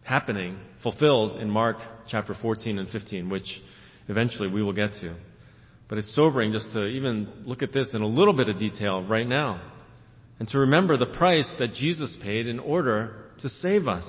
happening, 0.03 0.59
fulfilled 0.83 1.41
in 1.41 1.51
Mark 1.51 1.79
chapter 2.09 2.35
14 2.35 2.79
and 2.79 2.89
15, 2.91 3.31
which 3.31 3.63
eventually 4.09 4.49
we 4.49 4.63
will 4.63 4.73
get 4.73 4.93
to. 5.01 5.17
But 5.89 5.99
it's 5.99 6.15
sobering 6.15 6.53
just 6.53 6.73
to 6.73 6.87
even 6.87 7.29
look 7.45 7.63
at 7.63 7.73
this 7.73 7.95
in 7.95 8.03
a 8.03 8.07
little 8.07 8.35
bit 8.35 8.49
of 8.49 8.59
detail 8.59 9.03
right 9.03 9.27
now. 9.27 9.73
And 10.39 10.49
to 10.49 10.59
remember 10.59 10.97
the 10.97 11.07
price 11.07 11.53
that 11.59 11.75
Jesus 11.75 12.17
paid 12.23 12.47
in 12.47 12.59
order 12.59 13.26
to 13.41 13.49
save 13.49 13.89
us. 13.89 14.05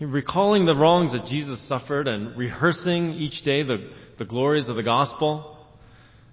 recalling 0.00 0.66
the 0.66 0.74
wrongs 0.74 1.12
that 1.12 1.26
Jesus 1.26 1.66
suffered 1.68 2.08
and 2.08 2.36
rehearsing 2.36 3.12
each 3.12 3.44
day 3.44 3.62
the, 3.62 3.90
the 4.18 4.24
glories 4.24 4.68
of 4.68 4.76
the 4.76 4.82
gospel, 4.82 5.56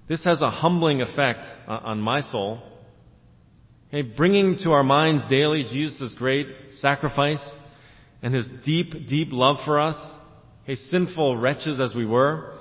this 0.07 0.23
has 0.25 0.41
a 0.41 0.49
humbling 0.49 1.01
effect 1.01 1.45
uh, 1.67 1.79
on 1.83 1.99
my 1.99 2.21
soul. 2.21 2.61
Bringing 4.17 4.57
to 4.63 4.71
our 4.71 4.83
minds 4.83 5.23
daily 5.29 5.67
Jesus' 5.71 6.15
great 6.17 6.47
sacrifice 6.71 7.47
and 8.23 8.33
his 8.33 8.49
deep, 8.65 9.07
deep 9.07 9.27
love 9.31 9.57
for 9.65 9.79
us, 9.79 9.95
okay, 10.63 10.75
sinful 10.75 11.37
wretches 11.37 11.79
as 11.79 11.93
we 11.93 12.05
were, 12.05 12.55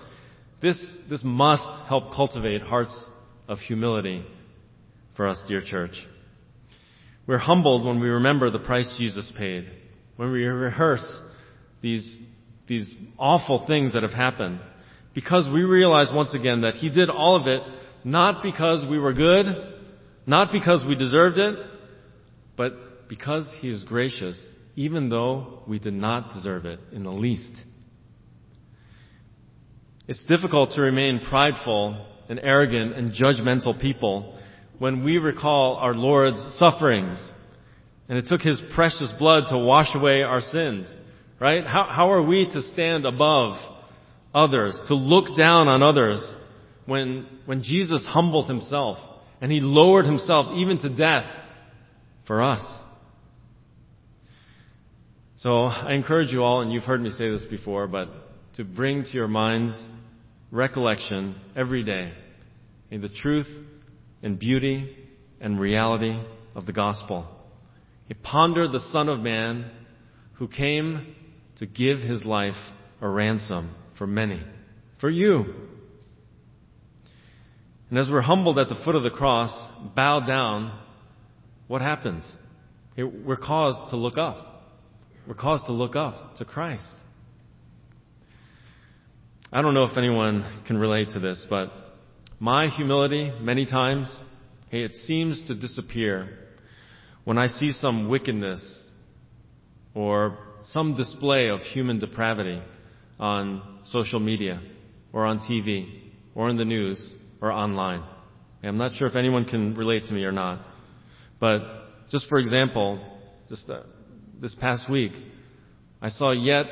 this, 0.61 0.79
this 1.09 1.23
must 1.25 1.89
help 1.89 2.13
cultivate 2.15 2.61
hearts 2.63 3.05
of 3.49 3.59
humility 3.61 4.25
for 5.17 5.27
us, 5.27 5.43
dear 5.49 5.61
church. 5.61 5.95
We're 7.27 7.39
humbled 7.39 7.85
when 7.85 8.01
we 8.01 8.09
remember 8.09 8.51
the 8.51 8.59
price 8.59 8.93
Jesus 8.99 9.33
paid 9.37 9.71
when 10.17 10.31
we 10.31 10.45
rehearse 10.45 11.21
these, 11.81 12.21
these 12.69 12.95
awful 13.19 13.67
things 13.67 13.95
that 13.95 14.03
have 14.03 14.13
happened. 14.13 14.61
Because 15.15 15.49
we 15.53 15.63
realize 15.63 16.13
once 16.13 16.35
again 16.35 16.63
that 16.63 16.75
He 16.75 16.91
did 16.91 17.11
all 17.11 17.37
of 17.37 17.47
it 17.47 17.63
not 18.05 18.43
because 18.43 18.87
we 18.89 18.99
were 18.99 19.13
good, 19.13 19.47
not 20.27 20.53
because 20.53 20.85
we 20.87 20.95
deserved 20.95 21.39
it, 21.39 21.57
but 22.57 23.09
because 23.09 23.49
He 23.61 23.69
is 23.69 23.85
gracious, 23.85 24.41
even 24.77 25.09
though 25.09 25.63
we 25.67 25.79
did 25.79 25.95
not 25.95 26.33
deserve 26.33 26.67
it 26.67 26.81
in 26.93 27.05
the 27.05 27.11
least. 27.11 27.53
It's 30.09 30.25
difficult 30.25 30.73
to 30.73 30.83
remain 30.83 31.21
prideful 31.29 32.07
and 32.29 32.41
arrogant 32.43 32.95
and 32.95 33.13
judgmental 33.13 33.81
people 33.81 34.39
when 34.79 35.05
we 35.05 35.19
recall 35.19 35.77
our 35.77 35.95
Lord's 35.95 36.41
sufferings 36.59 37.19
and 38.09 38.19
it 38.19 38.27
took 38.27 38.43
His 38.43 38.61
precious 38.75 39.13
blood 39.19 39.45
to 39.51 39.59
wash 39.59 39.95
away 39.95 40.23
our 40.23 40.41
sins. 40.41 40.93
Right? 41.41 41.67
How, 41.67 41.89
how 41.91 42.13
are 42.13 42.23
we 42.23 42.49
to 42.53 42.63
stand 42.63 43.05
above 43.05 43.57
others, 44.35 44.81
to 44.89 44.95
look 44.95 45.37
down 45.37 45.67
on 45.67 45.83
others 45.83 46.23
when, 46.87 47.27
when 47.47 47.63
Jesus 47.63 48.07
humbled 48.07 48.49
Himself 48.49 48.99
and 49.41 49.51
He 49.51 49.61
lowered 49.61 50.05
Himself 50.05 50.57
even 50.57 50.79
to 50.81 50.89
death 50.89 51.27
for 52.27 52.43
us? 52.43 52.63
So 55.37 55.65
I 55.65 55.95
encourage 55.95 56.33
you 56.33 56.45
all, 56.45 56.61
and 56.61 56.73
you've 56.73 56.85
heard 56.85 57.03
me 57.03 57.11
say 57.11 57.29
this 57.29 57.45
before, 57.45 57.89
but 57.89 58.09
to 58.55 58.65
bring 58.65 59.03
to 59.03 59.11
your 59.11 59.27
minds 59.27 59.77
recollection 60.53 61.35
every 61.57 61.83
day 61.83 62.13
in 62.93 63.01
the 63.01 63.09
truth 63.09 63.49
and 64.23 64.39
beauty 64.39 64.97
and 65.41 65.59
reality 65.59 66.19
of 66.55 66.67
the 66.67 66.73
gospel. 66.73 67.27
He 68.07 68.15
pondered 68.15 68.73
the 68.73 68.81
Son 68.93 69.09
of 69.09 69.21
Man 69.21 69.71
who 70.35 70.49
came 70.49 71.15
to 71.59 71.67
give 71.67 71.99
his 71.99 72.25
life 72.25 72.57
a 73.01 73.09
ransom 73.09 73.75
for 73.99 74.07
many, 74.07 74.43
for 75.01 75.11
you. 75.11 75.55
And 77.91 77.99
as 77.99 78.09
we're 78.11 78.23
humbled 78.23 78.59
at 78.59 78.69
the 78.69 78.81
foot 78.85 78.95
of 78.95 79.03
the 79.03 79.11
cross, 79.11 79.53
bowed 79.95 80.27
down, 80.27 80.79
what 81.69 81.83
happens? 81.83 82.25
We're 82.97 83.37
caused 83.37 83.91
to 83.91 83.97
look 83.97 84.19
up. 84.19 84.65
We're 85.27 85.35
caused 85.35 85.67
to 85.67 85.73
look 85.73 85.95
up 85.95 86.37
to 86.37 86.45
Christ. 86.45 86.85
I 89.53 89.61
don't 89.63 89.75
know 89.75 89.85
if 89.85 89.97
anyone 89.97 90.63
can 90.67 90.79
relate 90.79 91.11
to 91.13 91.21
this, 91.21 91.47
but 91.49 91.71
my 92.43 92.67
humility, 92.67 93.33
many 93.41 93.65
times, 93.65 94.13
hey, 94.69 94.83
it 94.83 94.93
seems 95.07 95.41
to 95.47 95.55
disappear 95.55 96.29
when 97.23 97.39
I 97.39 97.47
see 97.47 97.71
some 97.71 98.09
wickedness 98.09 98.89
or 99.95 100.37
some 100.63 100.97
display 100.97 101.51
of 101.51 101.61
human 101.61 102.01
depravity 102.01 102.61
on 103.21 103.63
social 103.85 104.19
media 104.19 104.61
or 105.13 105.25
on 105.25 105.39
TV 105.39 106.01
or 106.35 106.49
in 106.49 106.57
the 106.57 106.65
news 106.65 107.15
or 107.41 107.53
online. 107.53 108.03
I'm 108.65 108.77
not 108.77 108.97
sure 108.97 109.07
if 109.07 109.15
anyone 109.15 109.45
can 109.45 109.77
relate 109.77 110.07
to 110.07 110.13
me 110.13 110.25
or 110.25 110.33
not. 110.33 110.67
But 111.39 111.61
just 112.11 112.29
for 112.29 112.41
example, 112.41 112.99
just 113.49 113.71
uh, 113.71 113.85
this 114.41 114.57
past 114.57 114.91
week, 114.91 115.13
I 116.01 116.09
saw 116.09 116.33
yet 116.33 116.67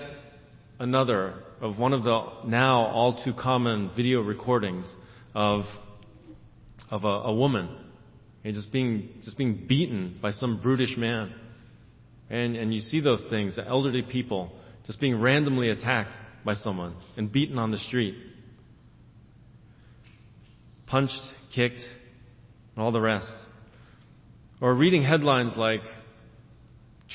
another 0.81 1.45
of 1.61 1.79
one 1.79 1.93
of 1.93 2.03
the 2.03 2.27
now 2.45 2.87
all 2.87 3.23
too 3.23 3.35
common 3.35 3.93
video 3.95 4.21
recordings 4.21 4.93
of 5.35 5.65
of 6.91 7.05
a, 7.05 7.07
a 7.07 7.33
woman 7.33 7.69
and 8.45 8.55
just 8.55 8.73
being, 8.73 9.09
just 9.23 9.37
being 9.37 9.67
beaten 9.69 10.19
by 10.21 10.31
some 10.31 10.61
brutish 10.63 10.97
man. 10.97 11.33
And, 12.29 12.57
and 12.57 12.73
you 12.73 12.81
see 12.81 13.01
those 13.01 13.25
things, 13.29 13.57
the 13.57 13.67
elderly 13.67 14.03
people 14.03 14.53
just 14.87 15.01
being 15.01 15.21
randomly 15.21 15.69
attacked 15.71 16.15
by 16.45 16.55
someone 16.55 16.97
and 17.17 17.31
beaten 17.31 17.59
on 17.59 17.71
the 17.71 17.79
street. 17.79 18.15
Punched, 20.87 21.21
kicked, 21.55 21.83
and 22.75 22.83
all 22.83 22.93
the 22.93 23.01
rest. 23.01 23.31
Or 24.61 24.75
reading 24.75 25.03
headlines 25.03 25.57
like, 25.57 25.83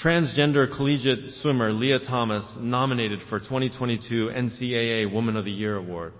Transgender 0.04 0.68
collegiate 0.76 1.32
swimmer 1.42 1.72
Lia 1.72 2.00
Thomas 2.00 2.46
nominated 2.60 3.22
for 3.30 3.40
2022 3.40 4.28
NCAA 4.28 5.12
Woman 5.12 5.38
of 5.38 5.46
the 5.46 5.52
Year 5.52 5.78
award. 5.78 6.12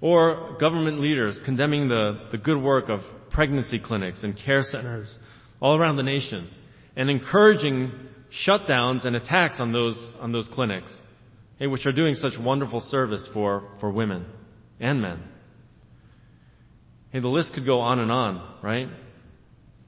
Or 0.00 0.56
government 0.60 1.00
leaders 1.00 1.40
condemning 1.44 1.88
the, 1.88 2.28
the 2.30 2.38
good 2.38 2.62
work 2.62 2.88
of 2.88 3.00
pregnancy 3.30 3.78
clinics 3.78 4.22
and 4.22 4.36
care 4.36 4.62
centers 4.62 5.16
all 5.60 5.76
around 5.76 5.96
the 5.96 6.02
nation 6.02 6.48
and 6.96 7.10
encouraging 7.10 7.92
shutdowns 8.46 9.04
and 9.04 9.16
attacks 9.16 9.58
on 9.60 9.72
those, 9.72 10.14
on 10.20 10.32
those 10.32 10.48
clinics, 10.52 10.92
hey, 11.58 11.66
which 11.66 11.86
are 11.86 11.92
doing 11.92 12.14
such 12.14 12.32
wonderful 12.38 12.80
service 12.80 13.28
for, 13.32 13.64
for 13.80 13.90
women 13.90 14.26
and 14.80 15.00
men. 15.00 15.22
Hey, 17.10 17.20
the 17.20 17.28
list 17.28 17.54
could 17.54 17.64
go 17.64 17.80
on 17.80 17.98
and 17.98 18.12
on, 18.12 18.56
right? 18.62 18.88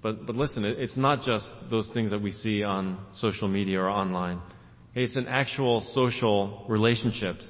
But, 0.03 0.27
but 0.27 0.35
listen, 0.35 0.65
it's 0.65 0.97
not 0.97 1.23
just 1.23 1.47
those 1.71 1.91
things 1.93 2.11
that 2.11 2.23
we 2.23 2.31
see 2.31 2.63
on 2.63 2.99
social 3.13 3.49
media 3.49 3.81
or 3.81 3.91
online. 3.91 4.41
Hey, 4.95 5.03
it's 5.03 5.17
in 5.17 5.27
actual 5.27 5.83
social 5.93 6.65
relationships 6.69 7.45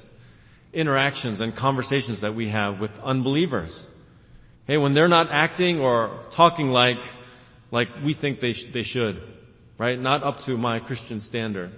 interactions 0.73 1.41
and 1.41 1.55
conversations 1.55 2.21
that 2.21 2.35
we 2.35 2.49
have 2.49 2.79
with 2.79 2.91
unbelievers. 3.03 3.87
Hey, 4.65 4.77
when 4.77 4.93
they're 4.93 5.07
not 5.07 5.27
acting 5.31 5.79
or 5.79 6.25
talking 6.35 6.67
like, 6.67 6.97
like 7.71 7.87
we 8.05 8.13
think 8.13 8.39
they, 8.39 8.53
sh- 8.53 8.67
they 8.73 8.83
should, 8.83 9.21
right? 9.77 9.99
Not 9.99 10.23
up 10.23 10.37
to 10.45 10.55
my 10.57 10.79
Christian 10.79 11.19
standard. 11.19 11.71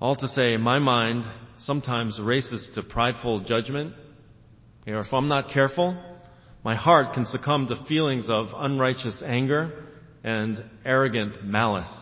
All 0.00 0.14
to 0.14 0.28
say, 0.28 0.56
my 0.56 0.78
mind 0.78 1.24
sometimes 1.58 2.20
races 2.22 2.70
to 2.74 2.82
prideful 2.82 3.40
judgment, 3.40 3.94
or 4.86 5.00
if 5.00 5.12
I'm 5.12 5.26
not 5.26 5.50
careful, 5.52 6.00
my 6.64 6.76
heart 6.76 7.14
can 7.14 7.24
succumb 7.24 7.66
to 7.66 7.84
feelings 7.86 8.28
of 8.28 8.46
unrighteous 8.54 9.22
anger 9.26 9.86
and 10.22 10.62
arrogant 10.84 11.44
malice. 11.44 11.92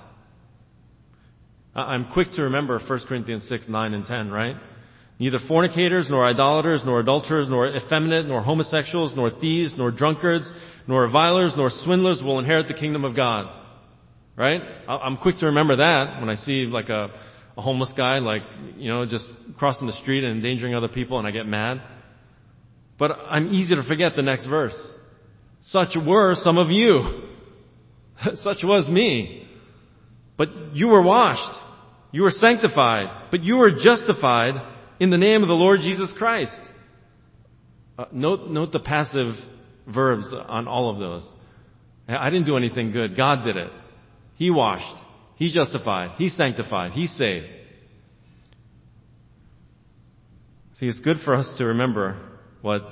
I'm 1.77 2.11
quick 2.11 2.31
to 2.33 2.43
remember 2.43 2.79
1 2.79 3.01
Corinthians 3.07 3.47
6, 3.49 3.69
9, 3.69 3.95
and 3.95 4.05
10, 4.05 4.31
right? 4.31 4.57
Neither 5.19 5.39
fornicators, 5.49 6.09
nor 6.11 6.27
idolaters, 6.27 6.83
nor 6.85 7.01
adulterers, 7.01 7.49
nor 7.49 7.69
effeminate, 7.69 8.27
nor 8.27 8.43
homosexuals, 8.43 9.15
nor 9.15 9.31
thieves, 9.31 9.75
nor 9.77 9.91
drunkards, 9.91 10.51
nor 10.87 11.03
revilers, 11.03 11.55
nor 11.57 11.71
swindlers 11.71 12.23
will 12.23 12.39
inherit 12.39 12.69
the 12.69 12.75
kingdom 12.75 13.05
of 13.05 13.15
God. 13.15 13.63
Right? 14.37 14.61
I'm 14.87 15.17
quick 15.17 15.39
to 15.39 15.47
remember 15.47 15.77
that 15.77 16.21
when 16.21 16.29
I 16.29 16.35
see 16.35 16.67
like 16.67 16.91
a, 16.91 17.11
a 17.57 17.63
homeless 17.63 17.93
guy, 17.97 18.19
like, 18.19 18.43
you 18.77 18.91
know, 18.91 19.07
just 19.07 19.25
crossing 19.59 19.87
the 19.87 19.95
street 19.95 20.25
and 20.25 20.37
endangering 20.37 20.75
other 20.75 20.89
people 20.89 21.19
and 21.19 21.27
I 21.27 21.31
get 21.31 21.47
mad. 21.47 21.81
But 22.99 23.13
I'm 23.13 23.49
easy 23.49 23.75
to 23.75 23.83
forget 23.83 24.15
the 24.17 24.23
next 24.23 24.47
verse. 24.47 24.79
Such 25.63 25.97
were 25.97 26.35
some 26.35 26.59
of 26.59 26.71
you. 26.71 27.23
Such 28.35 28.59
was 28.63 28.89
me. 28.89 29.49
But 30.37 30.75
you 30.75 30.89
were 30.89 31.03
washed. 31.03 31.66
You 32.13 32.23
were 32.23 32.31
sanctified, 32.31 33.31
but 33.31 33.43
you 33.43 33.57
were 33.57 33.71
justified 33.83 34.55
in 35.01 35.11
the 35.11 35.19
name 35.19 35.43
of 35.43 35.49
the 35.49 35.55
Lord 35.55 35.81
Jesus 35.81 36.13
Christ. 36.17 36.61
Uh, 37.99 38.07
note, 38.13 38.49
note 38.49 38.73
the 38.73 38.81
passive 38.81 39.35
verbs 39.87 40.33
on 40.33 40.69
all 40.69 40.91
of 40.91 40.99
those. 40.99 41.29
I 42.09 42.31
didn't 42.31 42.47
do 42.47 42.57
anything 42.57 42.93
good. 42.93 43.17
God 43.17 43.45
did 43.45 43.57
it. 43.57 43.71
He 44.37 44.51
washed. 44.51 44.97
He 45.37 45.53
justified. 45.53 46.13
He 46.17 46.29
sanctified. 46.29 46.93
He 46.93 47.07
saved. 47.07 47.47
See, 50.75 50.87
it's 50.87 50.99
good 50.99 51.19
for 51.25 51.35
us 51.35 51.53
to 51.59 51.65
remember 51.65 52.17
what 52.61 52.83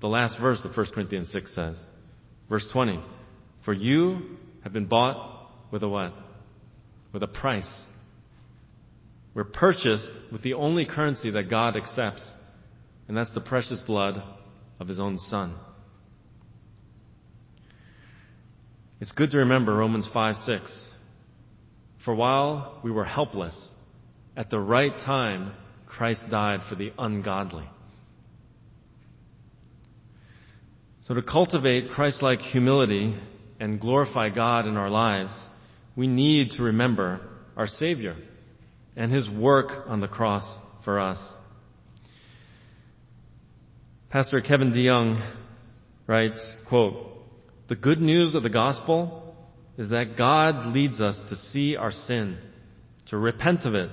the 0.00 0.06
last 0.06 0.38
verse 0.38 0.64
of 0.64 0.76
1 0.76 0.86
Corinthians 0.94 1.32
6 1.32 1.54
says. 1.54 1.78
Verse 2.48 2.66
20. 2.72 3.02
For 3.64 3.72
you 3.72 4.36
have 4.62 4.72
been 4.72 4.86
bought 4.86 5.50
with 5.70 5.82
a 5.82 5.88
what? 5.88 6.12
With 7.12 7.22
a 7.22 7.28
price. 7.28 7.70
We're 9.34 9.44
purchased 9.44 10.10
with 10.30 10.42
the 10.42 10.54
only 10.54 10.86
currency 10.86 11.30
that 11.32 11.50
God 11.50 11.76
accepts, 11.76 12.24
and 13.08 13.16
that's 13.16 13.34
the 13.34 13.40
precious 13.40 13.80
blood 13.80 14.22
of 14.78 14.86
His 14.86 15.00
own 15.00 15.18
Son. 15.18 15.56
It's 19.00 19.10
good 19.12 19.32
to 19.32 19.38
remember 19.38 19.74
Romans 19.74 20.08
5 20.12 20.36
6. 20.36 20.88
For 22.04 22.14
while 22.14 22.80
we 22.84 22.92
were 22.92 23.04
helpless, 23.04 23.58
at 24.36 24.50
the 24.50 24.60
right 24.60 24.96
time, 24.98 25.52
Christ 25.86 26.24
died 26.30 26.60
for 26.68 26.76
the 26.76 26.92
ungodly. 26.96 27.68
So 31.02 31.14
to 31.14 31.22
cultivate 31.22 31.90
Christ-like 31.90 32.40
humility 32.40 33.14
and 33.60 33.80
glorify 33.80 34.30
God 34.30 34.66
in 34.66 34.76
our 34.76 34.90
lives, 34.90 35.32
we 35.96 36.06
need 36.06 36.52
to 36.52 36.62
remember 36.62 37.20
our 37.56 37.66
Savior 37.66 38.16
and 38.96 39.12
His 39.12 39.28
work 39.28 39.86
on 39.86 40.00
the 40.00 40.08
cross 40.08 40.44
for 40.84 41.00
us. 41.00 41.18
Pastor 44.10 44.40
Kevin 44.40 44.72
DeYoung 44.72 45.20
writes, 46.06 46.56
quote, 46.68 46.94
The 47.68 47.74
good 47.74 48.00
news 48.00 48.34
of 48.34 48.42
the 48.42 48.50
gospel 48.50 49.34
is 49.76 49.90
that 49.90 50.16
God 50.16 50.66
leads 50.66 51.00
us 51.00 51.18
to 51.28 51.36
see 51.36 51.76
our 51.76 51.90
sin, 51.90 52.38
to 53.08 53.16
repent 53.16 53.64
of 53.64 53.74
it, 53.74 53.90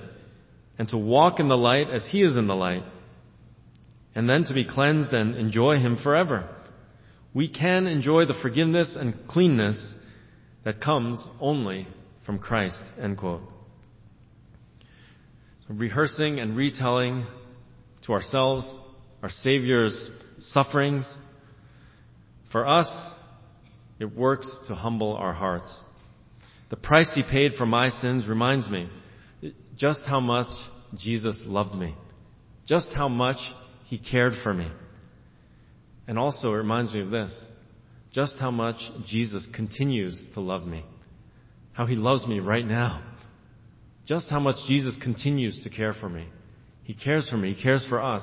and 0.78 0.88
to 0.90 0.96
walk 0.96 1.40
in 1.40 1.48
the 1.48 1.56
light 1.56 1.90
as 1.90 2.06
He 2.06 2.22
is 2.22 2.36
in 2.36 2.46
the 2.46 2.54
light, 2.54 2.84
and 4.14 4.28
then 4.28 4.44
to 4.44 4.54
be 4.54 4.64
cleansed 4.64 5.12
and 5.12 5.34
enjoy 5.34 5.78
Him 5.78 5.98
forever. 6.00 6.48
We 7.34 7.48
can 7.48 7.86
enjoy 7.86 8.26
the 8.26 8.38
forgiveness 8.40 8.94
and 8.94 9.26
cleanness 9.26 9.94
that 10.64 10.80
comes 10.80 11.26
only 11.40 11.88
from 12.24 12.38
Christ. 12.38 12.82
End 13.00 13.18
quote. 13.18 13.42
Rehearsing 15.68 16.40
and 16.40 16.56
retelling 16.56 17.26
to 18.06 18.12
ourselves 18.12 18.66
our 19.22 19.30
Savior's 19.30 20.10
sufferings, 20.38 21.06
for 22.50 22.68
us, 22.68 22.88
it 23.98 24.16
works 24.16 24.50
to 24.68 24.74
humble 24.74 25.14
our 25.14 25.32
hearts. 25.32 25.72
The 26.70 26.76
price 26.76 27.10
He 27.14 27.22
paid 27.22 27.52
for 27.56 27.66
my 27.66 27.88
sins 27.88 28.26
reminds 28.26 28.68
me 28.68 28.90
just 29.76 30.02
how 30.06 30.20
much 30.20 30.46
Jesus 30.98 31.40
loved 31.46 31.74
me, 31.74 31.94
just 32.66 32.92
how 32.94 33.08
much 33.08 33.38
He 33.84 33.98
cared 33.98 34.34
for 34.42 34.52
me. 34.52 34.68
And 36.08 36.18
also 36.18 36.52
it 36.52 36.56
reminds 36.56 36.92
me 36.92 37.00
of 37.00 37.10
this, 37.10 37.32
just 38.12 38.36
how 38.38 38.50
much 38.50 38.76
Jesus 39.06 39.46
continues 39.54 40.26
to 40.34 40.40
love 40.40 40.66
me, 40.66 40.84
how 41.72 41.86
He 41.86 41.94
loves 41.94 42.26
me 42.26 42.40
right 42.40 42.66
now, 42.66 43.02
just 44.12 44.28
how 44.28 44.40
much 44.40 44.56
Jesus 44.68 44.94
continues 45.02 45.62
to 45.64 45.70
care 45.70 45.94
for 45.94 46.06
me. 46.06 46.28
He 46.84 46.92
cares 46.92 47.30
for 47.30 47.38
me, 47.38 47.54
He 47.54 47.62
cares 47.62 47.86
for 47.88 48.02
us. 48.02 48.22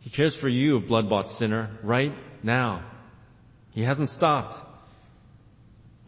He 0.00 0.10
cares 0.10 0.36
for 0.40 0.48
you, 0.48 0.80
blood-bought 0.80 1.30
sinner, 1.30 1.78
right 1.84 2.12
now. 2.42 2.90
He 3.70 3.82
hasn't 3.82 4.10
stopped. 4.10 4.56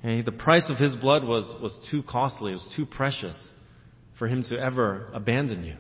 The 0.03 0.35
price 0.37 0.69
of 0.69 0.79
His 0.79 0.97
blood 0.97 1.23
was, 1.23 1.45
was 1.63 1.79
too 1.93 2.03
costly, 2.03 2.51
it 2.51 2.55
was 2.55 2.73
too 2.75 2.87
precious 2.87 3.37
for 4.19 4.27
Him 4.27 4.43
to 4.49 4.59
ever 4.59 5.09
abandon 5.15 5.63
you. 5.63 5.77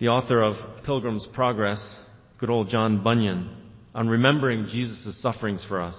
The 0.00 0.08
author 0.08 0.42
of 0.42 0.54
Pilgrim's 0.84 1.28
Progress, 1.32 1.80
good 2.40 2.50
old 2.50 2.70
John 2.70 3.04
Bunyan, 3.04 3.56
on 3.94 4.08
remembering 4.08 4.66
Jesus' 4.66 5.22
sufferings 5.22 5.64
for 5.68 5.80
us. 5.80 5.96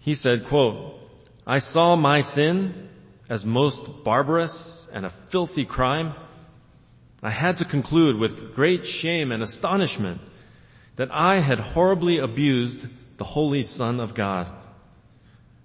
He 0.00 0.14
said, 0.14 0.46
quote, 0.48 1.00
I 1.46 1.58
saw 1.58 1.96
my 1.96 2.22
sin 2.22 2.88
as 3.28 3.44
most 3.44 4.04
barbarous 4.04 4.86
and 4.92 5.06
a 5.06 5.14
filthy 5.30 5.64
crime 5.64 6.14
I 7.22 7.30
had 7.30 7.58
to 7.58 7.64
conclude 7.64 8.18
with 8.18 8.54
great 8.54 8.84
shame 8.84 9.30
and 9.30 9.42
astonishment 9.42 10.20
that 10.96 11.12
I 11.12 11.40
had 11.40 11.60
horribly 11.60 12.18
abused 12.18 12.84
the 13.16 13.24
Holy 13.24 13.62
Son 13.62 14.00
of 14.00 14.16
God. 14.16 14.52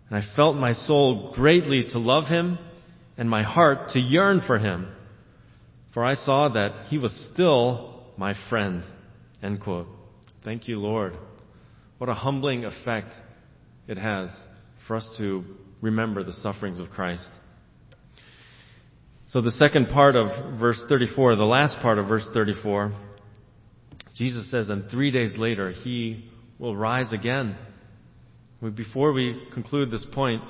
And 0.09 0.17
I 0.17 0.35
felt 0.35 0.55
my 0.55 0.73
soul 0.73 1.33
greatly 1.33 1.83
to 1.91 1.99
love 1.99 2.25
him 2.25 2.59
and 3.17 3.27
my 3.27 3.41
heart 3.41 3.89
to 3.89 3.99
yearn 3.99 4.41
for 4.45 4.59
him. 4.59 4.87
For 5.93 6.05
I 6.05 6.13
saw 6.13 6.49
that 6.49 6.87
he 6.89 6.99
was 6.99 7.29
still 7.33 8.03
my 8.17 8.35
friend. 8.49 8.83
End 9.41 9.59
quote. 9.59 9.87
Thank 10.43 10.67
you, 10.67 10.77
Lord. 10.79 11.17
What 11.97 12.09
a 12.09 12.13
humbling 12.13 12.65
effect 12.65 13.15
it 13.87 13.97
has 13.97 14.29
for 14.87 14.95
us 14.95 15.09
to 15.17 15.43
remember 15.81 16.23
the 16.23 16.33
sufferings 16.33 16.79
of 16.79 16.89
Christ. 16.89 17.27
So 19.27 19.41
the 19.41 19.51
second 19.51 19.89
part 19.89 20.15
of 20.15 20.59
verse 20.59 20.81
34, 20.87 21.35
the 21.35 21.43
last 21.43 21.79
part 21.79 21.97
of 21.97 22.07
verse 22.07 22.27
34, 22.33 22.93
Jesus 24.15 24.49
says, 24.49 24.69
and 24.69 24.89
three 24.89 25.11
days 25.11 25.35
later, 25.37 25.71
he 25.71 26.29
will 26.57 26.75
rise 26.75 27.11
again. 27.11 27.57
Before 28.73 29.11
we 29.11 29.47
conclude 29.53 29.91
this 29.91 30.05
point, 30.13 30.41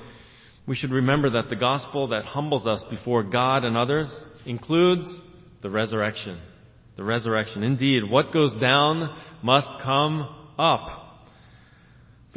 we 0.67 0.75
should 0.75 0.91
remember 0.91 1.31
that 1.31 1.49
the 1.49 1.55
gospel 1.55 2.09
that 2.09 2.25
humbles 2.25 2.67
us 2.67 2.83
before 2.89 3.23
God 3.23 3.65
and 3.65 3.75
others 3.75 4.13
includes 4.45 5.07
the 5.61 5.69
resurrection. 5.69 6.39
The 6.97 7.03
resurrection. 7.03 7.63
Indeed, 7.63 8.09
what 8.09 8.31
goes 8.31 8.55
down 8.57 9.17
must 9.43 9.67
come 9.83 10.53
up. 10.57 11.06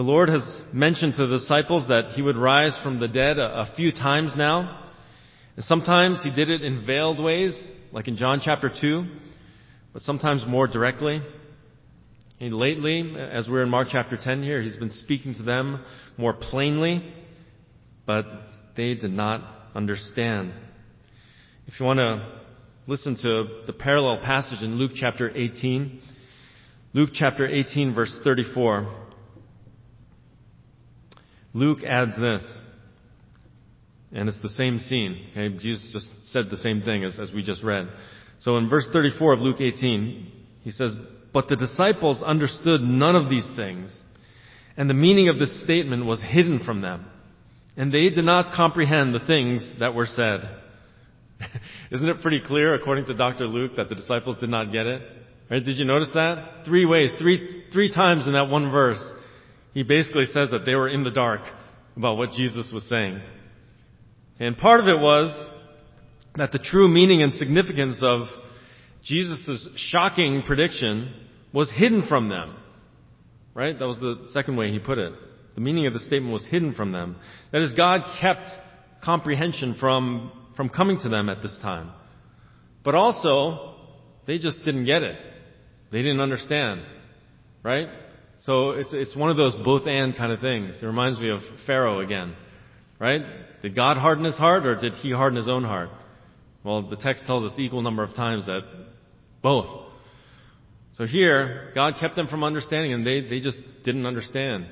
The 0.01 0.07
Lord 0.07 0.31
has 0.31 0.59
mentioned 0.73 1.17
to 1.17 1.27
the 1.27 1.37
disciples 1.41 1.89
that 1.89 2.13
he 2.15 2.23
would 2.23 2.39
rise 2.39 2.75
from 2.83 2.99
the 2.99 3.07
dead 3.07 3.39
a, 3.39 3.61
a 3.61 3.73
few 3.77 3.93
times 3.93 4.33
now. 4.35 4.89
And 5.57 5.65
sometimes 5.67 6.23
he 6.23 6.31
did 6.31 6.49
it 6.49 6.63
in 6.63 6.87
veiled 6.87 7.23
ways, 7.23 7.53
like 7.93 8.09
in 8.09 8.17
John 8.17 8.41
chapter 8.43 8.73
2, 8.81 9.05
but 9.93 10.01
sometimes 10.01 10.47
more 10.49 10.67
directly. 10.67 11.21
And 12.41 12.55
lately, 12.55 13.15
as 13.15 13.47
we're 13.47 13.63
in 13.63 13.69
Mark 13.69 13.89
chapter 13.91 14.17
10 14.17 14.43
here, 14.43 14.63
he's 14.63 14.79
been 14.79 14.91
speaking 14.91 15.35
to 15.35 15.43
them 15.43 15.85
more 16.17 16.33
plainly, 16.33 17.13
but 18.07 18.25
they 18.79 18.95
did 18.95 19.13
not 19.13 19.45
understand. 19.75 20.55
If 21.67 21.79
you 21.79 21.85
want 21.85 21.99
to 21.99 22.27
listen 22.87 23.17
to 23.17 23.65
the 23.67 23.75
parallel 23.75 24.23
passage 24.23 24.63
in 24.63 24.77
Luke 24.77 24.93
chapter 24.95 25.31
18, 25.31 26.01
Luke 26.95 27.11
chapter 27.13 27.47
18 27.47 27.95
verse 27.95 28.19
34, 28.25 29.00
Luke 31.53 31.85
adds 31.85 32.17
this. 32.17 32.47
And 34.13 34.29
it's 34.29 34.41
the 34.41 34.49
same 34.49 34.79
scene. 34.79 35.27
Okay? 35.33 35.57
Jesus 35.59 35.91
just 35.93 36.09
said 36.33 36.51
the 36.51 36.57
same 36.57 36.83
thing 36.83 37.05
as, 37.05 37.19
as 37.21 37.33
we 37.33 37.43
just 37.43 37.63
read. 37.63 37.89
So 38.41 38.57
in 38.57 38.69
verse 38.69 38.89
34 38.93 39.35
of 39.35 39.41
Luke 39.41 39.61
18, 39.61 40.33
he 40.63 40.71
says, 40.71 40.97
But 41.33 41.49
the 41.49 41.57
disciples 41.57 42.23
understood 42.23 42.81
none 42.81 43.15
of 43.15 43.29
these 43.29 43.49
things, 43.55 43.97
and 44.77 44.89
the 44.89 44.95
meaning 44.95 45.29
of 45.29 45.39
this 45.39 45.63
statement 45.63 46.07
was 46.07 46.23
hidden 46.23 46.61
from 46.65 46.81
them, 46.81 47.05
and 47.77 47.93
they 47.93 48.09
did 48.09 48.25
not 48.25 48.55
comprehend 48.55 49.15
the 49.15 49.27
things 49.27 49.67
that 49.79 49.95
were 49.95 50.07
said. 50.07 50.49
Isn't 51.93 52.09
it 52.09 52.23
pretty 52.23 52.41
clear, 52.41 52.75
according 52.75 53.05
to 53.07 53.15
Dr. 53.15 53.47
Luke, 53.47 53.73
that 53.77 53.89
the 53.89 53.95
disciples 53.95 54.39
did 54.39 54.49
not 54.49 54.73
get 54.73 54.87
it? 54.87 55.03
Right? 55.51 55.63
Did 55.63 55.77
you 55.77 55.85
notice 55.85 56.11
that? 56.15 56.65
Three 56.65 56.87
ways, 56.87 57.13
three, 57.19 57.65
three 57.73 57.93
times 57.93 58.27
in 58.27 58.33
that 58.33 58.49
one 58.49 58.71
verse, 58.71 59.03
he 59.73 59.83
basically 59.83 60.27
says 60.27 60.51
that 60.51 60.65
they 60.67 60.75
were 60.75 60.89
in 60.89 61.05
the 61.05 61.11
dark 61.11 61.41
about 61.97 62.17
what 62.17 62.33
Jesus 62.33 62.71
was 62.73 62.89
saying. 62.89 63.21
And 64.39 64.57
part 64.57 64.81
of 64.81 64.89
it 64.89 64.99
was 64.99 65.49
that 66.37 66.53
the 66.53 66.59
true 66.59 66.89
meaning 66.89 67.23
and 67.23 67.33
significance 67.33 67.99
of 68.03 68.27
Jesus' 69.03 69.69
shocking 69.77 70.43
prediction 70.43 71.13
was 71.53 71.71
hidden 71.71 72.07
from 72.09 72.29
them. 72.29 72.57
Right? 73.55 73.79
That 73.79 73.87
was 73.87 73.99
the 73.99 74.29
second 74.33 74.57
way 74.57 74.71
he 74.71 74.79
put 74.79 74.99
it. 74.99 75.13
The 75.55 75.61
meaning 75.61 75.87
of 75.87 75.93
the 75.93 75.99
statement 75.99 76.33
was 76.33 76.47
hidden 76.47 76.75
from 76.75 76.93
them. 76.93 77.17
That 77.53 77.63
is, 77.63 77.75
God 77.75 78.03
kept 78.21 78.49
comprehension 79.03 79.75
from, 79.79 80.33
from 80.57 80.69
coming 80.69 80.99
to 81.03 81.09
them 81.09 81.29
at 81.29 81.43
this 81.43 81.59
time. 81.61 81.91
But 82.85 82.95
also, 82.95 83.75
they 84.27 84.39
just 84.39 84.65
didn't 84.65 84.87
get 84.87 85.03
it. 85.03 85.19
They 85.91 86.03
didn't 86.03 86.21
understand. 86.21 86.83
Right? 87.63 87.89
So 88.40 88.70
it's, 88.70 88.90
it's 88.92 89.14
one 89.14 89.31
of 89.31 89.37
those 89.37 89.55
both 89.55 89.87
and 89.87 90.16
kind 90.16 90.33
of 90.33 90.40
things. 90.40 90.79
It 90.83 90.87
reminds 90.87 91.18
me 91.18 91.31
of 91.31 91.40
Pharaoh 91.66 92.00
again. 92.00 92.35
Right? 92.98 93.22
Did 93.62 93.74
God 93.74 93.96
harden 93.96 94.24
his 94.24 94.37
heart 94.37 94.66
or 94.66 94.76
did 94.76 94.94
he 94.94 95.11
harden 95.11 95.37
his 95.37 95.48
own 95.48 95.64
heart? 95.64 95.90
Well, 96.62 96.88
the 96.88 96.96
text 96.96 97.24
tells 97.26 97.50
us 97.50 97.59
equal 97.59 97.81
number 97.83 98.03
of 98.03 98.14
times 98.14 98.46
that 98.46 98.62
both. 99.42 99.87
So 100.92 101.07
here, 101.07 101.72
God 101.74 101.94
kept 101.98 102.16
them 102.16 102.29
from 102.29 102.44
understanding 102.44 102.92
and 102.92 103.07
they, 103.07 103.22
they 103.22 103.40
just 103.40 103.59
didn't 103.85 104.05
understand. 104.05 104.66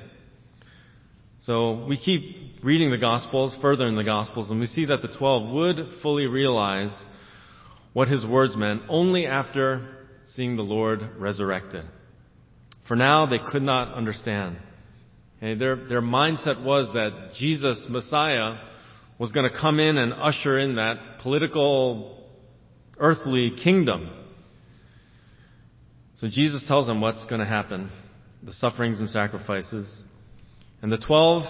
So 1.39 1.85
we 1.85 1.97
keep 1.97 2.63
reading 2.63 2.91
the 2.91 2.97
Gospels, 2.97 3.57
further 3.61 3.87
in 3.87 3.95
the 3.95 4.03
Gospels, 4.03 4.51
and 4.51 4.59
we 4.59 4.67
see 4.67 4.85
that 4.85 5.01
the 5.01 5.07
twelve 5.07 5.51
would 5.51 5.77
fully 6.03 6.27
realize 6.27 6.95
what 7.93 8.07
his 8.07 8.25
words 8.25 8.55
meant 8.55 8.83
only 8.89 9.25
after 9.25 10.05
seeing 10.25 10.55
the 10.55 10.61
Lord 10.61 11.01
resurrected. 11.17 11.85
For 12.89 12.97
now, 12.97 13.25
they 13.27 13.37
could 13.37 13.61
not 13.61 13.93
understand. 13.93 14.57
And 15.39 15.61
their, 15.61 15.77
their 15.77 16.01
mindset 16.01 16.65
was 16.65 16.89
that 16.93 17.35
Jesus, 17.37 17.85
Messiah, 17.87 18.57
was 19.17 19.31
going 19.31 19.49
to 19.49 19.57
come 19.57 19.79
in 19.79 19.97
and 19.97 20.11
usher 20.11 20.59
in 20.59 20.75
that 20.75 21.19
political, 21.21 22.27
earthly 22.97 23.53
kingdom. 23.63 24.09
So 26.15 26.27
Jesus 26.27 26.65
tells 26.67 26.87
them 26.87 26.99
what's 26.99 27.23
going 27.27 27.39
to 27.39 27.47
happen. 27.47 27.91
the 28.43 28.53
sufferings 28.53 28.99
and 28.99 29.09
sacrifices. 29.09 30.01
And 30.81 30.91
the 30.91 30.97
twelve, 30.97 31.43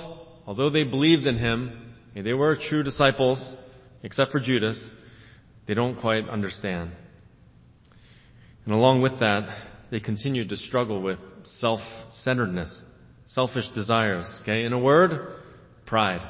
although 0.45 0.69
they 0.69 0.83
believed 0.83 1.27
in 1.27 1.37
him, 1.37 1.93
they 2.15 2.33
were 2.33 2.57
true 2.69 2.83
disciples, 2.83 3.55
except 4.03 4.31
for 4.31 4.39
Judas, 4.39 4.89
they 5.67 5.73
don't 5.73 5.99
quite 5.99 6.27
understand. 6.27 6.91
And 8.65 8.73
along 8.73 9.01
with 9.01 9.19
that, 9.19 9.47
they 9.91 9.99
continued 9.99 10.49
to 10.49 10.57
struggle 10.57 11.01
with 11.01 11.19
self-centeredness, 11.43 12.83
selfish 13.27 13.65
desires. 13.75 14.25
Okay? 14.41 14.63
In 14.63 14.73
a 14.73 14.79
word, 14.79 15.11
pride. 15.85 16.27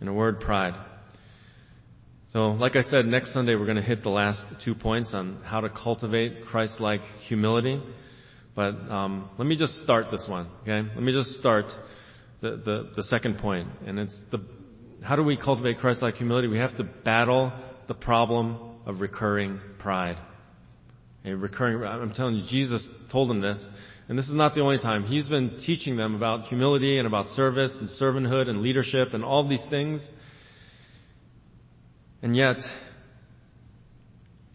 In 0.00 0.08
a 0.08 0.12
word, 0.12 0.40
pride. 0.40 0.74
So, 2.32 2.48
like 2.48 2.76
I 2.76 2.82
said, 2.82 3.06
next 3.06 3.32
Sunday 3.32 3.54
we're 3.54 3.64
going 3.64 3.76
to 3.76 3.82
hit 3.82 4.02
the 4.02 4.10
last 4.10 4.42
two 4.64 4.74
points 4.74 5.12
on 5.14 5.40
how 5.42 5.60
to 5.60 5.70
cultivate 5.70 6.44
Christ-like 6.44 7.00
humility. 7.28 7.80
But 8.54 8.74
um, 8.90 9.30
let 9.38 9.46
me 9.46 9.56
just 9.56 9.80
start 9.82 10.06
this 10.10 10.26
one, 10.28 10.48
okay? 10.62 10.86
Let 10.94 11.02
me 11.02 11.12
just 11.12 11.30
start 11.38 11.66
the, 12.40 12.50
the, 12.50 12.90
the 12.96 13.02
second 13.04 13.38
point, 13.38 13.68
and 13.86 13.98
it's 13.98 14.18
the 14.30 14.40
how 15.02 15.14
do 15.14 15.22
we 15.22 15.36
cultivate 15.36 15.78
Christ-like 15.78 16.16
humility? 16.16 16.48
We 16.48 16.58
have 16.58 16.76
to 16.78 16.84
battle 16.84 17.52
the 17.86 17.94
problem 17.94 18.58
of 18.86 19.00
recurring 19.00 19.60
pride. 19.78 20.16
A 21.26 21.34
recurring, 21.36 21.82
I'm 21.82 22.12
telling 22.12 22.36
you, 22.36 22.46
Jesus 22.48 22.86
told 23.10 23.28
them 23.28 23.40
this, 23.40 23.62
and 24.08 24.16
this 24.16 24.28
is 24.28 24.34
not 24.34 24.54
the 24.54 24.60
only 24.60 24.78
time. 24.78 25.02
He's 25.02 25.28
been 25.28 25.58
teaching 25.58 25.96
them 25.96 26.14
about 26.14 26.44
humility 26.44 26.98
and 26.98 27.06
about 27.06 27.28
service 27.30 27.76
and 27.80 27.88
servanthood 27.88 28.48
and 28.48 28.62
leadership 28.62 29.08
and 29.12 29.24
all 29.24 29.46
these 29.46 29.64
things. 29.68 30.08
And 32.22 32.36
yet, 32.36 32.58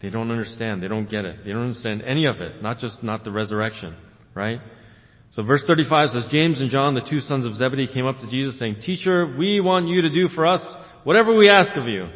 they 0.00 0.08
don't 0.08 0.30
understand. 0.30 0.82
They 0.82 0.88
don't 0.88 1.08
get 1.08 1.26
it. 1.26 1.44
They 1.44 1.52
don't 1.52 1.64
understand 1.68 2.02
any 2.02 2.24
of 2.26 2.36
it. 2.40 2.62
Not 2.62 2.78
just 2.78 3.02
not 3.02 3.22
the 3.22 3.32
resurrection, 3.32 3.94
right? 4.34 4.60
So 5.32 5.42
verse 5.42 5.64
35 5.66 6.10
says, 6.10 6.24
James 6.30 6.60
and 6.60 6.70
John, 6.70 6.94
the 6.94 7.06
two 7.08 7.20
sons 7.20 7.44
of 7.44 7.54
Zebedee, 7.54 7.92
came 7.92 8.06
up 8.06 8.16
to 8.18 8.30
Jesus 8.30 8.58
saying, 8.58 8.76
Teacher, 8.80 9.34
we 9.38 9.60
want 9.60 9.88
you 9.88 10.02
to 10.02 10.10
do 10.10 10.28
for 10.28 10.46
us 10.46 10.62
whatever 11.04 11.36
we 11.36 11.50
ask 11.50 11.76
of 11.76 11.86
you. 11.86 12.08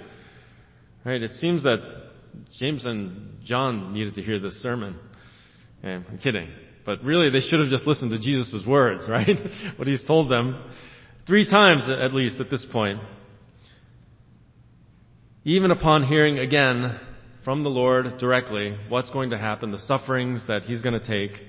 Right? 1.04 1.22
It 1.22 1.32
seems 1.32 1.62
that 1.64 1.95
James 2.58 2.84
and 2.84 3.38
John 3.44 3.92
needed 3.92 4.14
to 4.14 4.22
hear 4.22 4.38
this 4.38 4.62
sermon. 4.62 4.98
And 5.82 6.04
I'm 6.08 6.18
kidding. 6.18 6.48
But 6.84 7.02
really, 7.02 7.30
they 7.30 7.40
should 7.40 7.60
have 7.60 7.68
just 7.68 7.86
listened 7.86 8.12
to 8.12 8.18
Jesus' 8.18 8.64
words, 8.66 9.06
right? 9.10 9.36
what 9.76 9.88
he's 9.88 10.04
told 10.04 10.30
them. 10.30 10.62
Three 11.26 11.48
times 11.48 11.88
at 11.90 12.14
least 12.14 12.38
at 12.40 12.50
this 12.50 12.64
point. 12.70 13.00
Even 15.44 15.70
upon 15.70 16.04
hearing 16.04 16.38
again 16.38 16.98
from 17.44 17.62
the 17.62 17.68
Lord 17.68 18.18
directly 18.18 18.76
what's 18.88 19.10
going 19.10 19.30
to 19.30 19.38
happen, 19.38 19.70
the 19.70 19.78
sufferings 19.78 20.46
that 20.48 20.62
he's 20.62 20.82
going 20.82 20.98
to 21.00 21.06
take, 21.06 21.40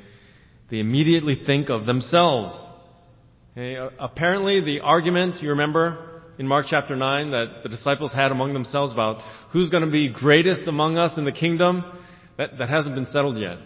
they 0.70 0.80
immediately 0.80 1.42
think 1.46 1.70
of 1.70 1.86
themselves. 1.86 2.52
Okay? 3.54 3.78
Apparently 4.00 4.62
the 4.62 4.82
argument, 4.82 5.42
you 5.42 5.50
remember, 5.50 6.17
in 6.38 6.48
Mark 6.48 6.68
chapter 6.70 6.96
9 6.96 7.32
that 7.32 7.64
the 7.64 7.70
disciples 7.70 8.12
had 8.14 8.32
among 8.32 8.54
themselves 8.54 8.94
about 8.94 9.22
who's 9.52 9.70
going 9.70 9.84
to 9.84 9.92
be 9.92 10.12
greatest 10.12 10.68
among 10.68 10.98
us 10.98 11.18
in 11.18 11.26
the 11.26 11.32
kingdom, 11.32 11.84
that, 12.38 12.58
that 12.60 12.70
hasn't 12.70 12.96
been 12.96 13.06
settled 13.06 13.38
yet. 13.38 13.58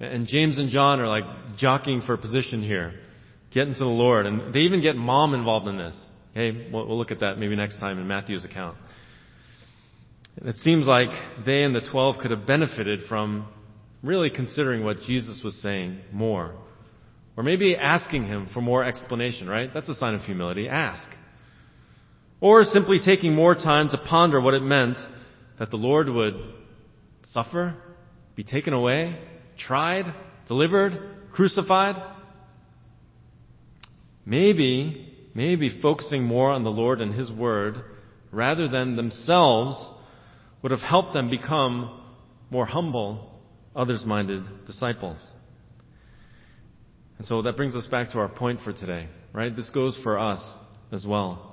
And 0.00 0.26
James 0.26 0.58
and 0.58 0.70
John 0.70 1.00
are 1.00 1.08
like 1.08 1.24
jockeying 1.56 2.02
for 2.02 2.16
position 2.16 2.62
here, 2.62 2.94
getting 3.52 3.74
to 3.74 3.80
the 3.80 3.86
Lord. 3.86 4.26
And 4.26 4.54
they 4.54 4.60
even 4.60 4.80
get 4.80 4.96
mom 4.96 5.34
involved 5.34 5.66
in 5.66 5.78
this. 5.78 5.94
Okay, 6.32 6.68
we'll, 6.72 6.86
we'll 6.86 6.98
look 6.98 7.10
at 7.10 7.20
that 7.20 7.38
maybe 7.38 7.56
next 7.56 7.78
time 7.78 7.98
in 7.98 8.06
Matthew's 8.06 8.44
account. 8.44 8.76
It 10.36 10.56
seems 10.56 10.86
like 10.86 11.10
they 11.46 11.62
and 11.62 11.74
the 11.74 11.80
twelve 11.80 12.16
could 12.20 12.32
have 12.32 12.44
benefited 12.44 13.02
from 13.08 13.46
really 14.02 14.30
considering 14.30 14.84
what 14.84 15.00
Jesus 15.02 15.42
was 15.44 15.54
saying 15.62 16.00
more. 16.12 16.56
Or 17.36 17.42
maybe 17.44 17.76
asking 17.76 18.26
him 18.26 18.48
for 18.52 18.60
more 18.60 18.84
explanation, 18.84 19.48
right? 19.48 19.70
That's 19.72 19.88
a 19.88 19.94
sign 19.94 20.14
of 20.14 20.22
humility. 20.22 20.68
Ask. 20.68 21.08
Or 22.44 22.62
simply 22.62 22.98
taking 23.02 23.34
more 23.34 23.54
time 23.54 23.88
to 23.88 23.96
ponder 23.96 24.38
what 24.38 24.52
it 24.52 24.60
meant 24.60 24.98
that 25.58 25.70
the 25.70 25.78
Lord 25.78 26.10
would 26.10 26.34
suffer, 27.22 27.74
be 28.36 28.44
taken 28.44 28.74
away, 28.74 29.18
tried, 29.56 30.14
delivered, 30.46 30.92
crucified. 31.32 31.96
Maybe, 34.26 35.10
maybe 35.32 35.80
focusing 35.80 36.24
more 36.24 36.50
on 36.50 36.64
the 36.64 36.70
Lord 36.70 37.00
and 37.00 37.14
His 37.14 37.32
Word 37.32 37.76
rather 38.30 38.68
than 38.68 38.94
themselves 38.94 39.82
would 40.60 40.70
have 40.70 40.82
helped 40.82 41.14
them 41.14 41.30
become 41.30 41.98
more 42.50 42.66
humble, 42.66 43.40
others 43.74 44.04
minded 44.04 44.66
disciples. 44.66 45.16
And 47.16 47.26
so 47.26 47.40
that 47.40 47.56
brings 47.56 47.74
us 47.74 47.86
back 47.86 48.10
to 48.10 48.18
our 48.18 48.28
point 48.28 48.60
for 48.62 48.74
today, 48.74 49.08
right? 49.32 49.56
This 49.56 49.70
goes 49.70 49.98
for 50.02 50.18
us 50.18 50.44
as 50.92 51.06
well. 51.06 51.52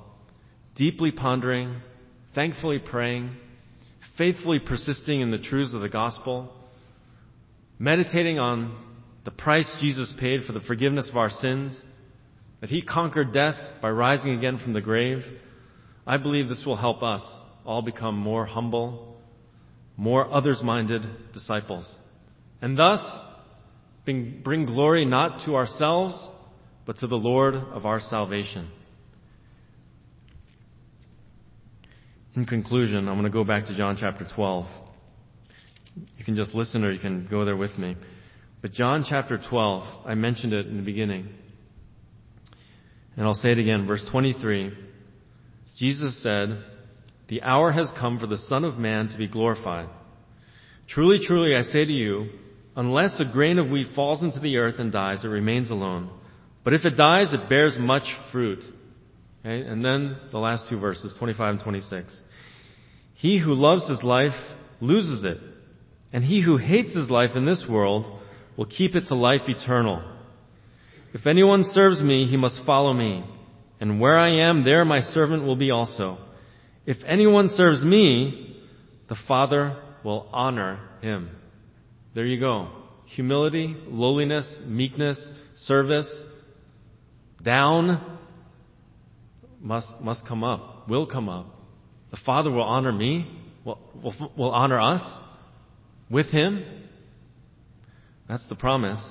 Deeply 0.76 1.12
pondering, 1.12 1.82
thankfully 2.34 2.80
praying, 2.80 3.32
faithfully 4.18 4.60
persisting 4.60 5.22
in 5.22 5.32
the 5.32 5.38
truths 5.38 5.74
of 5.74 5.82
the 5.82 5.90
gospel, 5.90 6.54
meditating 7.78 8.40
on 8.40 8.78
the 9.26 9.32
price 9.32 9.72
Jesus 9.80 10.14
paid 10.20 10.44
for 10.46 10.54
the 10.54 10.62
forgiveness 10.62 11.10
of 11.10 11.18
our 11.18 11.30
sins, 11.30 11.84
that 12.60 12.70
He 12.70 12.82
conquered 12.82 13.34
death 13.34 13.58
by 13.82 13.90
rising 13.90 14.32
again 14.32 14.58
from 14.58 14.74
the 14.74 14.82
grave, 14.82 15.24
I 16.06 16.18
believe 16.18 16.48
this 16.48 16.64
will 16.66 16.78
help 16.78 17.04
us 17.04 17.24
all 17.66 17.82
become 17.82 18.18
more 18.18 18.46
humble, 18.46 19.18
more 19.98 20.32
others 20.32 20.62
minded 20.64 21.06
disciples. 21.34 21.90
And 22.62 22.78
thus, 22.78 23.02
bring, 24.06 24.42
bring 24.44 24.66
glory 24.66 25.06
not 25.06 25.46
to 25.46 25.56
ourselves, 25.56 26.28
but 26.86 26.98
to 27.00 27.08
the 27.08 27.18
Lord 27.18 27.56
of 27.56 27.86
our 27.86 28.00
salvation. 28.00 28.70
In 32.36 32.46
conclusion, 32.46 33.10
I'm 33.10 33.16
going 33.16 33.24
to 33.24 33.30
go 33.30 33.44
back 33.44 33.66
to 33.66 33.76
John 33.76 33.98
chapter 34.00 34.26
12. 34.36 34.66
You 36.18 36.24
can 36.24 36.36
just 36.36 36.54
listen 36.54 36.84
or 36.84 36.92
you 36.92 37.00
can 37.00 37.28
go 37.30 37.44
there 37.44 37.58
with 37.58 37.78
me. 37.78 37.98
But 38.62 38.72
John 38.72 39.06
chapter 39.08 39.40
12, 39.50 40.06
I 40.06 40.16
mentioned 40.16 40.54
it 40.54 40.68
in 40.68 40.78
the 40.78 40.84
beginning. 40.84 41.28
And 43.18 43.26
I'll 43.26 43.34
say 43.34 43.52
it 43.52 43.60
again, 43.60 43.86
verse 43.86 44.04
23. 44.10 44.72
Jesus 45.78 46.22
said, 46.24 46.64
the 47.28 47.42
hour 47.44 47.72
has 47.72 47.92
come 47.98 48.20
for 48.20 48.28
the 48.28 48.38
Son 48.38 48.64
of 48.64 48.78
Man 48.78 49.08
to 49.08 49.18
be 49.18 49.28
glorified. 49.28 49.88
Truly, 50.88 51.26
truly, 51.26 51.56
I 51.56 51.62
say 51.62 51.86
to 51.86 51.92
you, 51.94 52.30
unless 52.76 53.20
a 53.20 53.32
grain 53.32 53.58
of 53.58 53.70
wheat 53.70 53.88
falls 53.96 54.22
into 54.22 54.40
the 54.40 54.58
earth 54.58 54.80
and 54.80 54.92
dies, 54.92 55.24
it 55.24 55.30
remains 55.30 55.70
alone. 55.70 56.12
But 56.64 56.74
if 56.74 56.84
it 56.86 56.98
dies, 56.98 57.34
it 57.34 57.50
bears 57.50 57.78
much 57.80 58.04
fruit. 58.32 58.64
Okay? 59.42 59.62
And 59.62 59.84
then 59.84 60.18
the 60.32 60.40
last 60.40 60.70
two 60.70 60.80
verses, 60.80 61.16
25 61.18 61.56
and 61.56 61.64
26. 61.64 62.22
He 63.16 63.38
who 63.38 63.54
loves 63.54 63.88
his 63.88 64.02
life 64.04 64.36
loses 64.80 65.26
it. 65.26 65.38
And 66.14 66.24
he 66.24 66.42
who 66.42 66.58
hates 66.58 66.94
his 66.96 67.10
life 67.10 67.32
in 67.36 67.46
this 67.46 67.66
world 67.70 68.22
will 68.58 68.66
keep 68.66 68.96
it 68.96 69.08
to 69.08 69.16
life 69.16 69.42
eternal. 69.48 70.04
If 71.14 71.28
anyone 71.28 71.64
serves 71.64 72.02
me, 72.02 72.26
he 72.26 72.38
must 72.38 72.62
follow 72.66 72.94
me. 72.94 73.24
And 73.80 74.00
where 74.00 74.18
I 74.18 74.50
am, 74.50 74.64
there 74.64 74.86
my 74.86 75.00
servant 75.02 75.44
will 75.44 75.56
be 75.56 75.72
also. 75.72 76.18
If 76.86 76.98
anyone 77.08 77.48
serves 77.50 77.84
me, 77.84 78.58
the 79.10 79.16
Father 79.28 79.78
will 80.04 80.28
honor 80.32 80.80
him. 81.02 81.30
There 82.14 82.26
you 82.26 82.40
go. 82.40 82.70
Humility, 83.08 83.76
lowliness, 83.88 84.62
meekness, 84.66 85.26
service, 85.56 86.24
down 87.44 88.20
must, 89.62 89.90
must 90.02 90.28
come 90.28 90.44
up, 90.44 90.90
will 90.90 91.06
come 91.06 91.30
up. 91.30 91.48
The 92.12 92.18
Father 92.26 92.52
will 92.52 92.64
honor 92.64 92.92
me, 92.92 93.28
will, 93.64 93.80
will, 94.04 94.32
will 94.38 94.52
honor 94.52 94.80
us 94.80 95.04
with 96.10 96.28
Him. 96.28 96.64
That's 98.28 98.46
the 98.48 98.56
promise. 98.56 99.04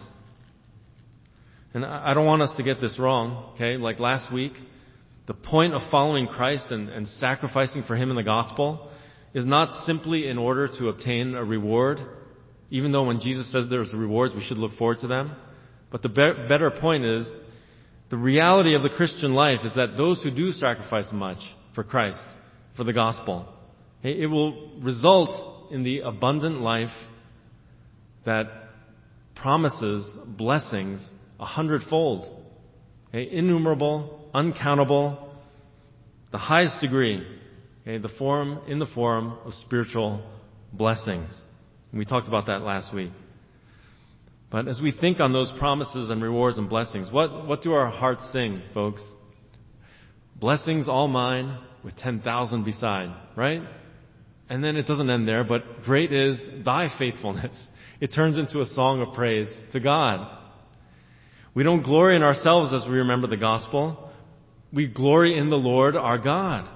And 1.72 1.84
I 1.84 2.14
don't 2.14 2.26
want 2.26 2.42
us 2.42 2.52
to 2.56 2.62
get 2.62 2.80
this 2.80 2.98
wrong, 2.98 3.52
okay? 3.54 3.76
Like 3.76 4.00
last 4.00 4.32
week, 4.32 4.52
the 5.26 5.34
point 5.34 5.74
of 5.74 5.82
following 5.90 6.26
Christ 6.26 6.66
and, 6.70 6.88
and 6.88 7.06
sacrificing 7.06 7.84
for 7.84 7.94
Him 7.94 8.10
in 8.10 8.16
the 8.16 8.24
gospel 8.24 8.90
is 9.32 9.46
not 9.46 9.86
simply 9.86 10.26
in 10.26 10.38
order 10.38 10.66
to 10.66 10.88
obtain 10.88 11.34
a 11.34 11.44
reward, 11.44 11.98
even 12.70 12.90
though 12.90 13.04
when 13.04 13.20
Jesus 13.20 13.50
says 13.52 13.68
there's 13.70 13.94
rewards, 13.94 14.34
we 14.34 14.42
should 14.42 14.58
look 14.58 14.72
forward 14.76 14.98
to 15.02 15.06
them. 15.06 15.36
But 15.92 16.02
the 16.02 16.08
be- 16.08 16.48
better 16.48 16.70
point 16.70 17.04
is 17.04 17.28
the 18.10 18.16
reality 18.16 18.74
of 18.74 18.82
the 18.82 18.88
Christian 18.88 19.34
life 19.34 19.60
is 19.64 19.74
that 19.76 19.96
those 19.96 20.22
who 20.22 20.30
do 20.30 20.52
sacrifice 20.52 21.10
much 21.12 21.38
for 21.74 21.84
Christ, 21.84 22.24
for 22.76 22.84
the 22.84 22.92
gospel, 22.92 23.46
it 24.02 24.28
will 24.28 24.78
result 24.80 25.72
in 25.72 25.84
the 25.84 26.00
abundant 26.00 26.60
life 26.60 26.90
that 28.24 28.46
promises 29.34 30.18
blessings 30.26 31.08
a 31.38 31.44
hundredfold. 31.44 32.36
Innumerable 33.12 34.20
uncountable, 34.34 35.34
the 36.32 36.38
highest 36.38 36.80
degree, 36.80 37.26
the 37.84 38.10
form, 38.18 38.60
in 38.68 38.78
the 38.78 38.86
form 38.86 39.36
of 39.44 39.54
spiritual 39.54 40.22
blessings. 40.72 41.30
And 41.90 41.98
we 41.98 42.04
talked 42.04 42.28
about 42.28 42.46
that 42.46 42.60
last 42.60 42.94
week. 42.94 43.10
But 44.50 44.66
as 44.66 44.80
we 44.80 44.90
think 44.90 45.20
on 45.20 45.32
those 45.32 45.52
promises 45.58 46.10
and 46.10 46.22
rewards 46.22 46.58
and 46.58 46.68
blessings, 46.68 47.12
what, 47.12 47.46
what 47.46 47.62
do 47.62 47.72
our 47.72 47.86
hearts 47.88 48.28
sing, 48.32 48.62
folks? 48.74 49.02
Blessings 50.34 50.88
all 50.88 51.06
mine 51.06 51.58
with 51.84 51.96
10,000 51.96 52.64
beside, 52.64 53.14
right? 53.36 53.62
And 54.48 54.64
then 54.64 54.76
it 54.76 54.86
doesn't 54.86 55.08
end 55.08 55.28
there, 55.28 55.44
but 55.44 55.84
great 55.84 56.12
is 56.12 56.44
thy 56.64 56.88
faithfulness. 56.98 57.66
It 58.00 58.14
turns 58.14 58.38
into 58.38 58.62
a 58.62 58.64
song 58.64 59.02
of 59.02 59.12
praise 59.12 59.54
to 59.72 59.78
God. 59.78 60.26
We 61.52 61.64
don't 61.64 61.82
glory 61.82 62.16
in 62.16 62.22
ourselves 62.22 62.72
as 62.72 62.88
we 62.88 62.96
remember 62.96 63.26
the 63.26 63.36
gospel. 63.36 64.10
We 64.72 64.88
glory 64.88 65.36
in 65.36 65.50
the 65.50 65.58
Lord 65.58 65.96
our 65.96 66.16
God. 66.16 66.66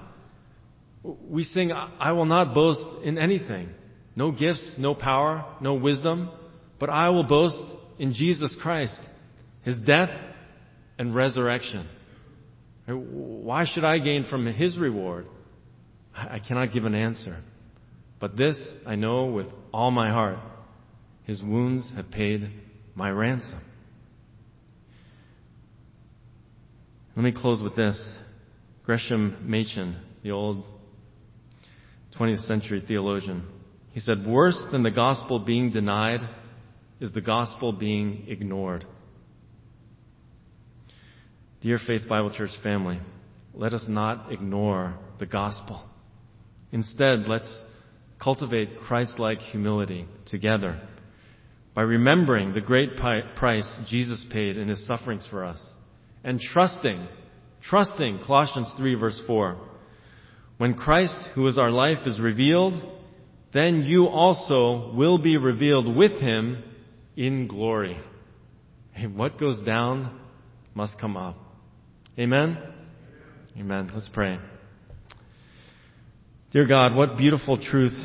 We 1.01 1.43
sing, 1.43 1.71
I 1.71 2.11
will 2.11 2.25
not 2.27 2.53
boast 2.53 3.03
in 3.03 3.17
anything. 3.17 3.69
No 4.15 4.31
gifts, 4.31 4.75
no 4.77 4.93
power, 4.93 5.45
no 5.61 5.73
wisdom, 5.73 6.29
but 6.79 6.89
I 6.89 7.09
will 7.09 7.23
boast 7.23 7.61
in 7.99 8.13
Jesus 8.13 8.57
Christ, 8.61 8.99
His 9.63 9.79
death 9.79 10.09
and 10.97 11.15
resurrection. 11.15 11.87
Why 12.87 13.65
should 13.65 13.83
I 13.83 13.99
gain 13.99 14.25
from 14.25 14.45
His 14.45 14.77
reward? 14.77 15.25
I 16.13 16.39
cannot 16.45 16.71
give 16.71 16.85
an 16.85 16.95
answer. 16.95 17.37
But 18.19 18.37
this 18.37 18.57
I 18.85 18.95
know 18.95 19.25
with 19.25 19.47
all 19.73 19.91
my 19.91 20.09
heart. 20.09 20.39
His 21.23 21.41
wounds 21.41 21.91
have 21.95 22.11
paid 22.11 22.49
my 22.93 23.09
ransom. 23.09 23.59
Let 27.15 27.23
me 27.23 27.31
close 27.31 27.61
with 27.61 27.75
this. 27.75 27.99
Gresham 28.85 29.37
Machen, 29.41 29.97
the 30.21 30.31
old 30.31 30.63
20th 32.19 32.45
century 32.45 32.83
theologian, 32.87 33.47
he 33.91 33.99
said, 33.99 34.25
worse 34.27 34.61
than 34.71 34.83
the 34.83 34.91
gospel 34.91 35.39
being 35.39 35.71
denied 35.71 36.19
is 37.05 37.11
the 37.11 37.21
gospel 37.21 37.71
being 37.71 38.25
ignored. 38.27 38.83
Dear 41.61 41.77
Faith 41.85 42.09
Bible 42.09 42.31
Church 42.31 42.49
family, 42.63 42.99
let 43.53 43.73
us 43.73 43.85
not 43.87 44.31
ignore 44.31 44.97
the 45.19 45.27
gospel. 45.27 45.83
Instead, 46.71 47.27
let's 47.27 47.63
cultivate 48.19 48.79
Christ-like 48.87 49.37
humility 49.37 50.07
together 50.25 50.81
by 51.75 51.83
remembering 51.83 52.55
the 52.55 52.61
great 52.61 52.95
price 52.97 53.79
Jesus 53.87 54.25
paid 54.31 54.57
in 54.57 54.67
his 54.67 54.83
sufferings 54.87 55.27
for 55.29 55.45
us 55.45 55.63
and 56.23 56.39
trusting, 56.39 57.07
trusting 57.69 58.21
Colossians 58.25 58.73
3 58.77 58.95
verse 58.95 59.21
4. 59.27 59.57
When 60.57 60.73
Christ, 60.73 61.29
who 61.35 61.45
is 61.45 61.59
our 61.59 61.69
life, 61.69 61.99
is 62.07 62.19
revealed, 62.19 62.81
then 63.53 63.83
you 63.83 64.07
also 64.07 64.91
will 64.95 65.19
be 65.19 65.37
revealed 65.37 65.95
with 65.95 66.13
him 66.13 66.63
in 67.15 67.47
glory. 67.47 67.97
Hey, 68.91 69.07
what 69.07 69.39
goes 69.39 69.61
down 69.63 70.19
must 70.73 70.99
come 70.99 71.17
up. 71.17 71.37
Amen? 72.17 72.57
Amen. 73.57 73.91
Let's 73.93 74.09
pray. 74.09 74.39
Dear 76.51 76.67
God, 76.67 76.95
what 76.95 77.17
beautiful 77.17 77.57
truth 77.57 77.97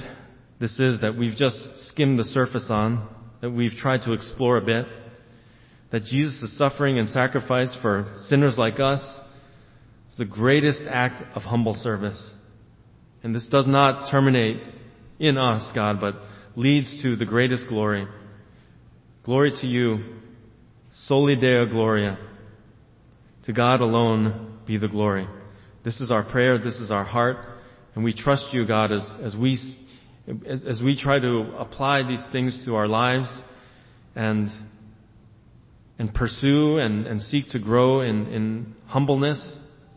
this 0.58 0.78
is 0.78 1.00
that 1.00 1.16
we've 1.16 1.36
just 1.36 1.88
skimmed 1.88 2.18
the 2.18 2.24
surface 2.24 2.66
on, 2.68 3.08
that 3.40 3.50
we've 3.50 3.72
tried 3.72 4.02
to 4.02 4.12
explore 4.12 4.56
a 4.56 4.62
bit 4.62 4.86
that 5.90 6.04
Jesus' 6.04 6.56
suffering 6.56 6.98
and 6.98 7.08
sacrifice 7.08 7.74
for 7.82 8.16
sinners 8.28 8.56
like 8.56 8.78
us 8.78 9.02
is 10.10 10.16
the 10.18 10.24
greatest 10.24 10.80
act 10.88 11.22
of 11.36 11.42
humble 11.42 11.74
service. 11.74 12.30
And 13.22 13.34
this 13.34 13.48
does 13.48 13.66
not 13.66 14.10
terminate 14.10 14.62
in 15.18 15.36
us, 15.36 15.70
God, 15.74 16.00
but 16.00 16.14
leads 16.56 17.02
to 17.02 17.16
the 17.16 17.26
greatest 17.26 17.68
glory. 17.68 18.06
Glory 19.24 19.52
to 19.60 19.66
you, 19.66 19.98
soli 20.92 21.36
Deo 21.36 21.66
Gloria. 21.66 22.18
To 23.44 23.52
God 23.52 23.80
alone 23.80 24.58
be 24.66 24.78
the 24.78 24.88
glory. 24.88 25.26
This 25.84 26.00
is 26.00 26.10
our 26.10 26.24
prayer, 26.24 26.58
this 26.58 26.76
is 26.76 26.90
our 26.90 27.04
heart, 27.04 27.36
and 27.94 28.04
we 28.04 28.12
trust 28.12 28.46
you, 28.52 28.66
God, 28.66 28.92
as, 28.92 29.08
as 29.22 29.36
we, 29.36 29.58
as, 30.46 30.64
as 30.64 30.82
we 30.82 30.98
try 30.98 31.18
to 31.18 31.54
apply 31.58 32.02
these 32.06 32.22
things 32.32 32.58
to 32.66 32.74
our 32.74 32.88
lives 32.88 33.28
and 34.14 34.50
and 36.00 36.14
pursue 36.14 36.78
and, 36.78 37.06
and 37.06 37.20
seek 37.20 37.50
to 37.50 37.58
grow 37.58 38.00
in, 38.00 38.26
in 38.28 38.74
humbleness 38.86 39.38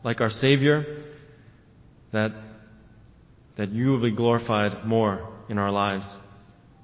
like 0.03 0.19
our 0.19 0.30
Savior, 0.30 1.01
that, 2.11 2.34
that 3.57 3.69
you 3.69 3.88
will 3.88 4.01
be 4.01 4.11
glorified 4.11 4.86
more 4.86 5.34
in 5.47 5.57
our 5.57 5.71
lives 5.71 6.05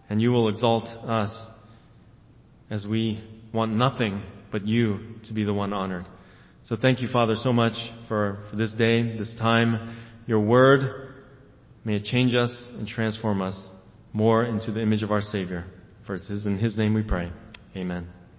and 0.09 0.21
you 0.21 0.31
will 0.31 0.47
exalt 0.47 0.85
us 0.85 1.37
as 2.69 2.85
we 2.85 3.23
want 3.53 3.73
nothing 3.73 4.21
but 4.51 4.65
you 4.65 4.99
to 5.27 5.33
be 5.33 5.43
the 5.43 5.53
one 5.53 5.73
honored. 5.73 6.05
So 6.65 6.75
thank 6.79 7.01
you, 7.01 7.07
Father, 7.07 7.35
so 7.35 7.51
much 7.51 7.73
for, 8.07 8.43
for 8.49 8.55
this 8.55 8.71
day, 8.71 9.17
this 9.17 9.35
time, 9.39 9.97
your 10.27 10.39
word. 10.39 11.13
May 11.83 11.95
it 11.95 12.03
change 12.03 12.35
us 12.35 12.51
and 12.73 12.87
transform 12.87 13.41
us 13.41 13.55
more 14.13 14.45
into 14.45 14.71
the 14.71 14.81
image 14.81 15.03
of 15.03 15.11
our 15.11 15.21
Savior. 15.21 15.65
For 16.05 16.15
it 16.15 16.23
is 16.29 16.45
in 16.45 16.57
His 16.57 16.77
name 16.77 16.93
we 16.93 17.03
pray. 17.03 17.31
Amen. 17.75 18.18